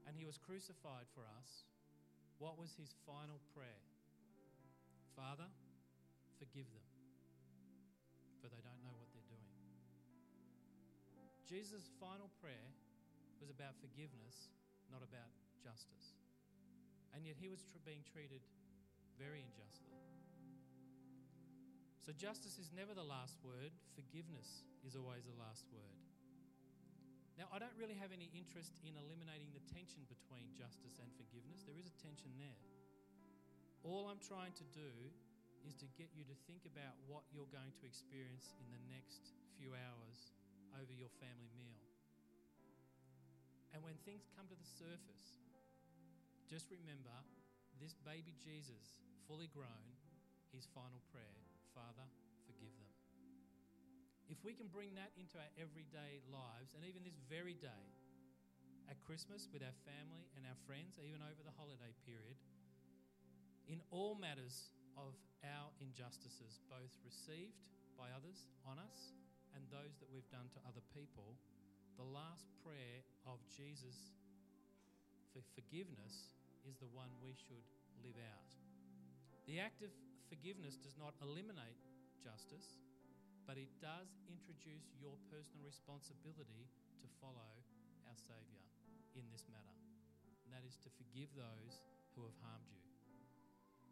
and 0.03 0.19
he 0.19 0.27
was 0.27 0.35
crucified 0.35 1.07
for 1.15 1.23
us, 1.39 1.63
what 2.43 2.59
was 2.59 2.75
his 2.75 2.91
final 3.07 3.39
prayer? 3.55 3.87
Father, 5.15 5.47
forgive 6.43 6.67
them 6.75 6.89
for 8.43 8.51
they 8.51 8.59
don't 8.59 8.83
know 8.83 8.91
what 8.99 9.07
they're 9.15 9.31
doing. 9.31 9.55
Jesus' 11.47 11.87
final 12.03 12.27
prayer 12.43 12.75
was 13.39 13.47
about 13.47 13.79
forgiveness, 13.79 14.51
not 14.91 14.99
about 14.99 15.31
justice. 15.63 16.19
And 17.15 17.23
yet 17.23 17.39
he 17.39 17.47
was 17.47 17.63
being 17.87 18.03
treated 18.11 18.43
very 19.15 19.39
unjustly. 19.39 20.12
So 22.03 22.12
justice 22.12 22.60
is 22.60 22.75
never 22.75 22.91
the 22.91 23.07
last 23.07 23.39
word, 23.48 23.72
forgiveness 23.95 24.67
is 24.83 25.00
always 25.00 25.24
the 25.24 25.39
last 25.39 25.63
word. 25.72 26.03
Now, 27.39 27.48
I 27.48 27.63
don't 27.63 27.72
really 27.79 27.95
have 27.95 28.12
any 28.12 28.27
interest 28.36 28.75
in 28.84 28.99
eliminating 28.99 29.56
the 29.56 29.63
tension 29.71 30.04
between 30.12 30.51
justice 30.51 30.99
and 30.99 31.08
forgiveness. 31.15 31.63
There 31.63 31.80
is 31.80 31.88
a 31.88 31.95
tension 32.04 32.36
there. 32.36 32.60
All 33.88 34.12
I'm 34.12 34.19
trying 34.19 34.51
to 34.60 34.67
do 34.75 34.91
is 35.63 35.80
to 35.80 35.88
get 35.95 36.12
you 36.12 36.27
to 36.27 36.36
think 36.43 36.67
about 36.67 36.99
what 37.08 37.23
you're 37.32 37.47
going 37.56 37.71
to 37.71 37.88
experience 37.88 38.51
in 38.60 38.67
the 38.67 38.84
next 38.91 39.32
few 39.56 39.71
hours 39.71 40.36
over 40.75 40.91
your 40.91 41.10
family 41.23 41.56
meal. 41.56 41.88
And 43.71 43.80
when 43.80 43.95
things 44.04 44.27
come 44.36 44.51
to 44.51 44.60
the 44.60 44.69
surface, 44.75 45.39
just 46.51 46.67
remember 46.67 47.15
this 47.80 47.95
baby 48.04 48.36
Jesus, 48.43 48.99
fully 49.23 49.47
grown, 49.56 49.88
his 50.51 50.67
final 50.75 50.99
prayer 51.08 51.52
Father, 51.73 52.05
forgive 52.45 52.73
them. 52.77 52.93
If 54.29 54.39
we 54.45 54.53
can 54.53 54.69
bring 54.69 54.93
that 54.95 55.12
into 55.17 55.38
our 55.38 55.51
everyday 55.57 56.21
lives, 56.29 56.73
and 56.77 56.86
even 56.86 57.03
this 57.03 57.17
very 57.29 57.57
day, 57.57 57.83
at 58.89 59.01
Christmas 59.03 59.49
with 59.51 59.65
our 59.65 59.77
family 59.83 60.29
and 60.38 60.45
our 60.45 60.57
friends, 60.69 61.01
even 61.01 61.21
over 61.25 61.41
the 61.41 61.53
holiday 61.57 61.93
period, 62.05 62.38
in 63.67 63.81
all 63.89 64.15
matters 64.15 64.71
of 64.99 65.15
our 65.41 65.71
injustices, 65.79 66.62
both 66.69 66.93
received 67.03 67.57
by 67.97 68.12
others 68.13 68.47
on 68.67 68.77
us 68.79 69.15
and 69.55 69.63
those 69.69 69.97
that 70.01 70.09
we've 70.09 70.27
done 70.33 70.49
to 70.53 70.59
other 70.67 70.83
people, 70.91 71.38
the 71.97 72.05
last 72.05 72.49
prayer 72.65 73.05
of 73.29 73.38
Jesus 73.53 74.13
for 75.31 75.41
forgiveness 75.53 76.33
is 76.65 76.77
the 76.77 76.89
one 76.89 77.09
we 77.21 77.38
should 77.38 77.65
live 78.01 78.17
out. 78.17 78.51
The 79.45 79.59
act 79.62 79.81
of 79.86 79.91
forgiveness 80.34 80.82
does 80.82 80.98
not 80.98 81.13
eliminate 81.22 81.78
justice, 82.17 82.82
but 83.46 83.54
it 83.54 83.69
does 83.78 84.17
introduce 84.26 84.89
your 84.98 85.13
personal 85.30 85.62
responsibility 85.62 86.65
to 86.98 87.06
follow 87.22 87.54
our 88.10 88.17
Saviour 88.17 88.65
in 89.13 89.30
this 89.30 89.46
matter. 89.54 89.78
And 90.41 90.50
that 90.50 90.65
is 90.65 90.74
to 90.82 90.89
forgive 90.98 91.30
those 91.38 91.86
who 92.17 92.26
have 92.26 92.34
harmed 92.41 92.65
you. 92.74 92.82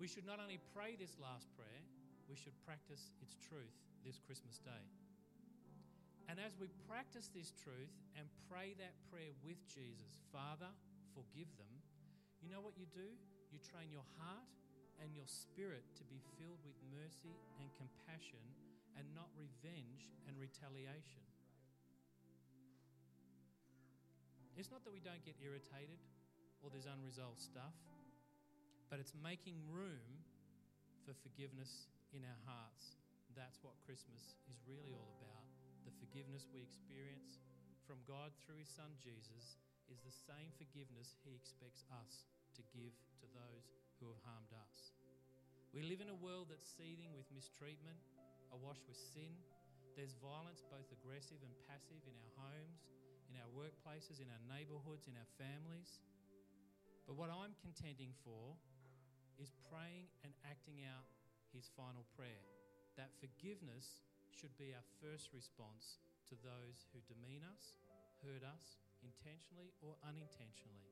We 0.02 0.10
should 0.10 0.26
not 0.26 0.42
only 0.42 0.58
pray 0.74 0.98
this 0.98 1.14
last 1.22 1.46
prayer, 1.54 1.86
we 2.26 2.34
should 2.34 2.58
practice 2.66 3.14
its 3.22 3.38
truth 3.38 3.78
this 4.02 4.18
Christmas 4.18 4.58
day. 4.58 4.86
And 6.26 6.42
as 6.42 6.58
we 6.58 6.74
practice 6.90 7.30
this 7.30 7.54
truth 7.54 7.94
and 8.18 8.26
pray 8.50 8.74
that 8.82 8.98
prayer 9.14 9.38
with 9.46 9.62
Jesus, 9.70 10.26
Father, 10.34 10.74
forgive 11.14 11.54
them, 11.62 11.76
you 12.42 12.50
know 12.50 12.66
what 12.66 12.74
you 12.82 12.90
do? 12.90 13.14
You 13.54 13.62
train 13.62 13.94
your 13.94 14.08
heart 14.18 14.50
and 15.02 15.12
your 15.18 15.28
spirit 15.28 15.84
to 15.98 16.06
be 16.08 16.22
filled 16.38 16.62
with 16.64 16.78
mercy 16.94 17.34
and 17.58 17.68
compassion 17.76 18.42
and 18.96 19.04
not 19.18 19.34
revenge 19.34 20.14
and 20.30 20.38
retaliation. 20.38 21.26
It's 24.56 24.70
not 24.70 24.86
that 24.86 24.94
we 24.94 25.02
don't 25.02 25.26
get 25.26 25.36
irritated 25.42 25.98
or 26.62 26.70
there's 26.70 26.86
unresolved 26.86 27.42
stuff 27.42 27.74
but 28.92 29.00
it's 29.00 29.16
making 29.24 29.56
room 29.72 30.20
for 31.08 31.16
forgiveness 31.24 31.88
in 32.12 32.28
our 32.28 32.42
hearts. 32.44 33.00
That's 33.32 33.64
what 33.64 33.80
Christmas 33.88 34.36
is 34.52 34.60
really 34.68 34.92
all 34.92 35.16
about. 35.24 35.48
The 35.88 35.96
forgiveness 36.04 36.44
we 36.52 36.60
experience 36.60 37.40
from 37.88 38.04
God 38.04 38.36
through 38.44 38.60
His 38.60 38.68
Son 38.68 38.92
Jesus 39.00 39.56
is 39.88 40.04
the 40.04 40.12
same 40.12 40.52
forgiveness 40.60 41.16
He 41.24 41.32
expects 41.32 41.88
us 42.04 42.28
to 42.60 42.62
give 42.76 42.92
to 43.24 43.26
those 43.32 43.72
who 44.02 44.10
have 44.10 44.26
harmed 44.26 44.50
us. 44.58 44.98
We 45.70 45.86
live 45.86 46.02
in 46.02 46.10
a 46.10 46.18
world 46.18 46.50
that's 46.50 46.66
seething 46.66 47.14
with 47.14 47.30
mistreatment, 47.30 48.02
awash 48.50 48.82
with 48.90 48.98
sin. 48.98 49.30
There's 49.94 50.18
violence, 50.18 50.66
both 50.66 50.90
aggressive 50.90 51.40
and 51.46 51.54
passive, 51.70 52.02
in 52.10 52.18
our 52.18 52.34
homes, 52.42 52.82
in 53.30 53.38
our 53.38 53.52
workplaces, 53.54 54.18
in 54.18 54.28
our 54.34 54.44
neighborhoods, 54.50 55.06
in 55.06 55.16
our 55.16 55.32
families. 55.38 56.02
But 57.06 57.16
what 57.16 57.30
I'm 57.30 57.54
contending 57.62 58.18
for 58.26 58.58
is 59.38 59.54
praying 59.70 60.10
and 60.26 60.34
acting 60.44 60.82
out 60.82 61.08
his 61.54 61.70
final 61.78 62.04
prayer. 62.18 62.42
That 62.98 63.14
forgiveness 63.22 64.02
should 64.34 64.58
be 64.58 64.74
our 64.74 64.88
first 65.00 65.32
response 65.32 66.02
to 66.28 66.36
those 66.42 66.90
who 66.92 67.06
demean 67.06 67.46
us, 67.46 67.78
hurt 68.26 68.44
us, 68.44 68.82
intentionally 69.04 69.72
or 69.80 69.96
unintentionally. 70.04 70.90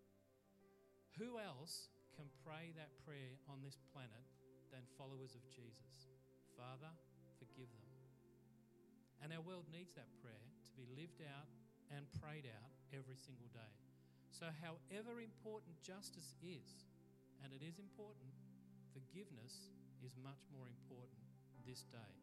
Who 1.18 1.40
else 1.40 1.92
can 2.20 2.28
pray 2.44 2.76
that 2.76 2.92
prayer 3.08 3.40
on 3.48 3.64
this 3.64 3.80
planet 3.96 4.28
than 4.76 4.84
followers 5.00 5.40
of 5.40 5.44
Jesus? 5.48 6.12
Father, 6.60 6.92
forgive 7.40 7.72
them. 7.72 7.96
And 9.24 9.32
our 9.32 9.40
world 9.40 9.72
needs 9.72 9.96
that 9.96 10.12
prayer 10.20 10.52
to 10.68 10.72
be 10.76 10.84
lived 11.00 11.24
out 11.24 11.48
and 11.96 12.04
prayed 12.20 12.44
out 12.44 12.76
every 12.92 13.16
single 13.16 13.48
day. 13.56 13.72
So, 14.36 14.52
however 14.52 15.24
important 15.24 15.80
justice 15.80 16.36
is, 16.44 16.84
and 17.40 17.56
it 17.56 17.64
is 17.64 17.80
important, 17.80 18.36
forgiveness 18.92 19.72
is 20.04 20.12
much 20.20 20.44
more 20.52 20.68
important 20.68 21.24
this 21.64 21.88
day. 21.88 22.14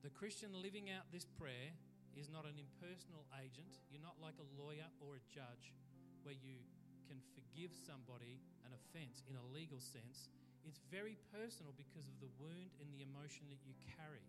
The 0.00 0.12
Christian 0.16 0.56
living 0.56 0.88
out 0.88 1.04
this 1.12 1.28
prayer 1.36 1.76
is 2.16 2.32
not 2.32 2.48
an 2.48 2.56
impersonal 2.56 3.28
agent. 3.36 3.76
You're 3.92 4.00
not 4.00 4.16
like 4.24 4.40
a 4.40 4.48
lawyer 4.56 4.88
or 5.04 5.20
a 5.20 5.26
judge 5.28 5.76
where 6.24 6.36
you 6.40 6.64
can 7.06 7.22
forgive 7.32 7.72
somebody 7.72 8.42
an 8.66 8.74
offense 8.74 9.22
in 9.30 9.38
a 9.38 9.48
legal 9.54 9.78
sense. 9.78 10.28
It's 10.66 10.82
very 10.90 11.14
personal 11.30 11.70
because 11.78 12.10
of 12.10 12.18
the 12.18 12.30
wound 12.42 12.74
and 12.82 12.90
the 12.90 13.06
emotion 13.06 13.46
that 13.48 13.62
you 13.62 13.72
carry. 13.96 14.26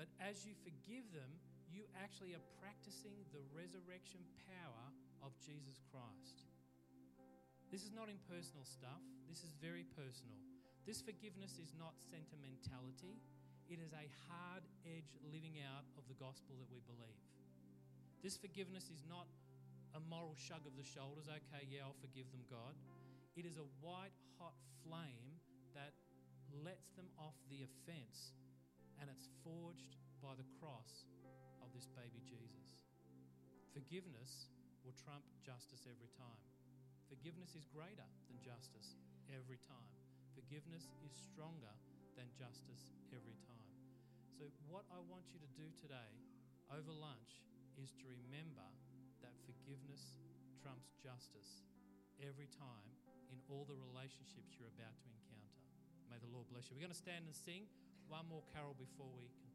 But 0.00 0.08
as 0.18 0.48
you 0.48 0.56
forgive 0.64 1.04
them, 1.12 1.28
you 1.68 1.84
actually 2.00 2.32
are 2.36 2.44
practicing 2.60 3.16
the 3.32 3.44
resurrection 3.52 4.20
power 4.48 4.86
of 5.24 5.36
Jesus 5.40 5.80
Christ. 5.88 6.48
This 7.72 7.84
is 7.84 7.92
not 7.96 8.12
impersonal 8.12 8.68
stuff, 8.68 9.00
this 9.28 9.40
is 9.40 9.56
very 9.56 9.88
personal. 9.96 10.36
This 10.84 11.00
forgiveness 11.00 11.56
is 11.56 11.72
not 11.78 11.96
sentimentality, 11.96 13.16
it 13.72 13.80
is 13.80 13.96
a 13.96 14.10
hard 14.28 14.64
edge 14.84 15.08
living 15.32 15.56
out 15.64 15.88
of 15.96 16.04
the 16.08 16.18
gospel 16.20 16.52
that 16.60 16.68
we 16.68 16.84
believe. 16.84 17.24
This 18.20 18.36
forgiveness 18.36 18.92
is 18.92 19.00
not 19.08 19.24
a 19.92 20.00
moral 20.08 20.36
shrug 20.36 20.64
of 20.64 20.74
the 20.76 20.84
shoulders, 20.84 21.28
okay, 21.28 21.68
yeah, 21.68 21.84
I'll 21.84 21.98
forgive 22.00 22.28
them, 22.32 22.44
God. 22.48 22.76
It 23.36 23.44
is 23.44 23.56
a 23.56 23.68
white 23.80 24.16
hot 24.40 24.56
flame 24.84 25.40
that 25.76 25.96
lets 26.64 26.92
them 26.96 27.08
off 27.16 27.36
the 27.48 27.64
offense 27.64 28.36
and 29.00 29.08
it's 29.08 29.28
forged 29.40 29.96
by 30.20 30.36
the 30.36 30.44
cross 30.60 31.08
of 31.64 31.72
this 31.72 31.88
baby 31.96 32.20
Jesus. 32.24 32.76
Forgiveness 33.72 34.52
will 34.84 34.96
trump 35.00 35.24
justice 35.40 35.88
every 35.88 36.12
time. 36.12 36.44
Forgiveness 37.08 37.56
is 37.56 37.64
greater 37.72 38.04
than 38.28 38.36
justice 38.40 39.00
every 39.32 39.60
time. 39.64 39.92
Forgiveness 40.36 40.92
is 41.04 41.12
stronger 41.12 41.72
than 42.16 42.28
justice 42.36 42.92
every 43.12 43.36
time. 43.48 43.68
So, 44.36 44.48
what 44.68 44.84
I 44.92 45.00
want 45.08 45.28
you 45.32 45.40
to 45.40 45.50
do 45.56 45.68
today 45.76 46.12
over 46.72 46.92
lunch 46.92 47.44
is 47.76 47.92
to 48.00 48.08
remember 48.08 48.64
that 49.22 49.34
forgiveness 49.46 50.18
trumps 50.62 50.94
justice 50.98 51.66
every 52.22 52.50
time 52.50 52.90
in 53.30 53.38
all 53.48 53.64
the 53.64 53.78
relationships 53.78 54.54
you're 54.58 54.70
about 54.76 54.94
to 55.02 55.08
encounter. 55.08 55.58
May 56.10 56.20
the 56.20 56.30
Lord 56.30 56.46
bless 56.52 56.68
you. 56.68 56.76
We're 56.76 56.84
going 56.84 56.94
to 56.94 56.98
stand 56.98 57.24
and 57.24 57.34
sing 57.34 57.66
one 58.06 58.28
more 58.28 58.44
carol 58.52 58.76
before 58.76 59.08
we 59.16 59.32
conclude. 59.40 59.51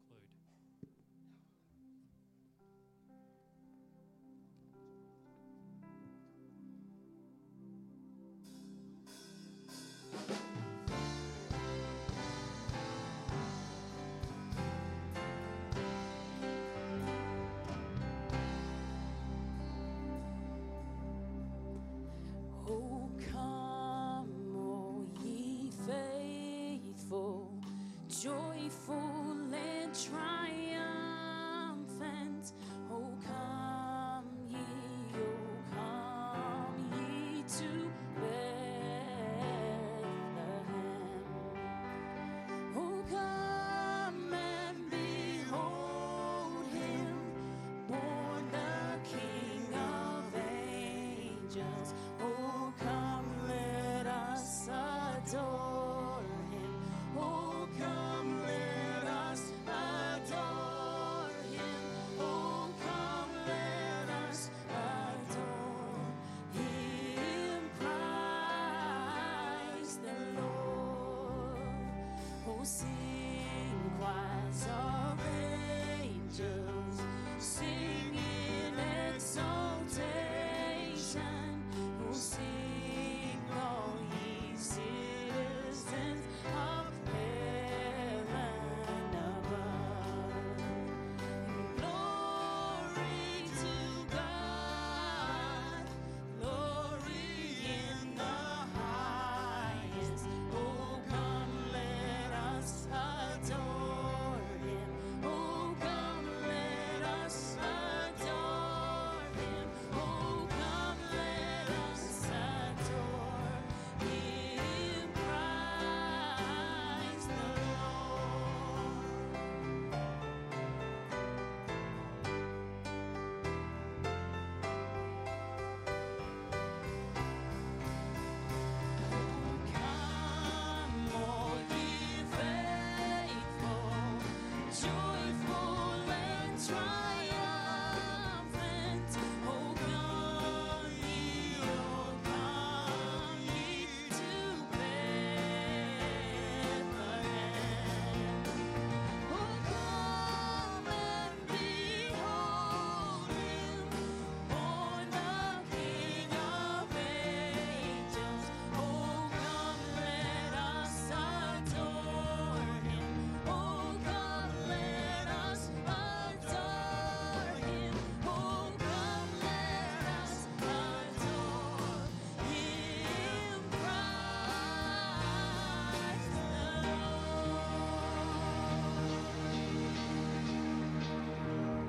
Sing 72.63 73.16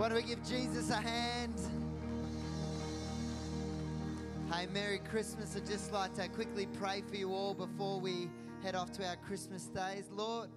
Why 0.09 0.15
don't 0.15 0.25
we 0.25 0.35
give 0.35 0.49
Jesus 0.49 0.89
a 0.89 0.97
hand? 0.97 1.61
Hey, 4.51 4.67
Merry 4.73 5.01
Christmas. 5.01 5.55
I'd 5.55 5.67
just 5.67 5.93
like 5.93 6.15
to 6.15 6.27
quickly 6.29 6.67
pray 6.81 7.03
for 7.07 7.15
you 7.15 7.35
all 7.35 7.53
before 7.53 8.01
we 8.01 8.31
head 8.63 8.75
off 8.75 8.91
to 8.93 9.07
our 9.07 9.17
Christmas 9.17 9.65
days. 9.65 10.09
Lord, 10.11 10.49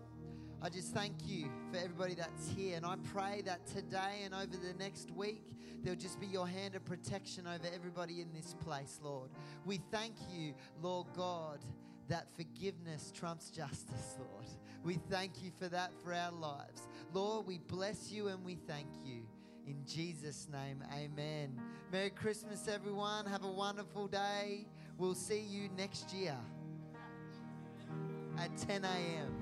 I 0.62 0.70
just 0.70 0.94
thank 0.94 1.16
you 1.26 1.52
for 1.70 1.80
everybody 1.80 2.14
that's 2.14 2.48
here. 2.48 2.78
And 2.78 2.86
I 2.86 2.96
pray 3.12 3.42
that 3.42 3.68
today 3.68 4.22
and 4.24 4.34
over 4.34 4.56
the 4.56 4.74
next 4.80 5.12
week, 5.12 5.44
there'll 5.84 6.00
just 6.00 6.22
be 6.22 6.28
your 6.28 6.48
hand 6.48 6.76
of 6.76 6.86
protection 6.86 7.46
over 7.46 7.68
everybody 7.76 8.22
in 8.22 8.32
this 8.34 8.56
place, 8.64 9.02
Lord. 9.04 9.32
We 9.66 9.82
thank 9.92 10.16
you, 10.34 10.54
Lord 10.82 11.08
God, 11.14 11.60
that 12.08 12.28
forgiveness 12.38 13.12
trumps 13.14 13.50
justice, 13.50 14.16
Lord. 14.18 14.46
We 14.82 14.94
thank 15.10 15.44
you 15.44 15.52
for 15.60 15.68
that 15.68 15.92
for 16.02 16.14
our 16.14 16.32
lives. 16.32 16.88
Lord, 17.14 17.48
we 17.48 17.58
bless 17.58 18.14
you 18.14 18.30
and 18.30 18.46
we 18.46 18.56
thank 18.56 18.88
you. 19.04 19.24
In 19.68 19.86
Jesus' 19.86 20.48
name, 20.52 20.84
amen. 20.94 21.60
Merry 21.92 22.10
Christmas, 22.10 22.68
everyone. 22.68 23.26
Have 23.26 23.44
a 23.44 23.52
wonderful 23.52 24.08
day. 24.08 24.66
We'll 24.98 25.16
see 25.16 25.40
you 25.40 25.70
next 25.78 26.14
year 26.14 26.36
at 28.38 28.56
10 28.58 28.86
a.m. 28.86 29.41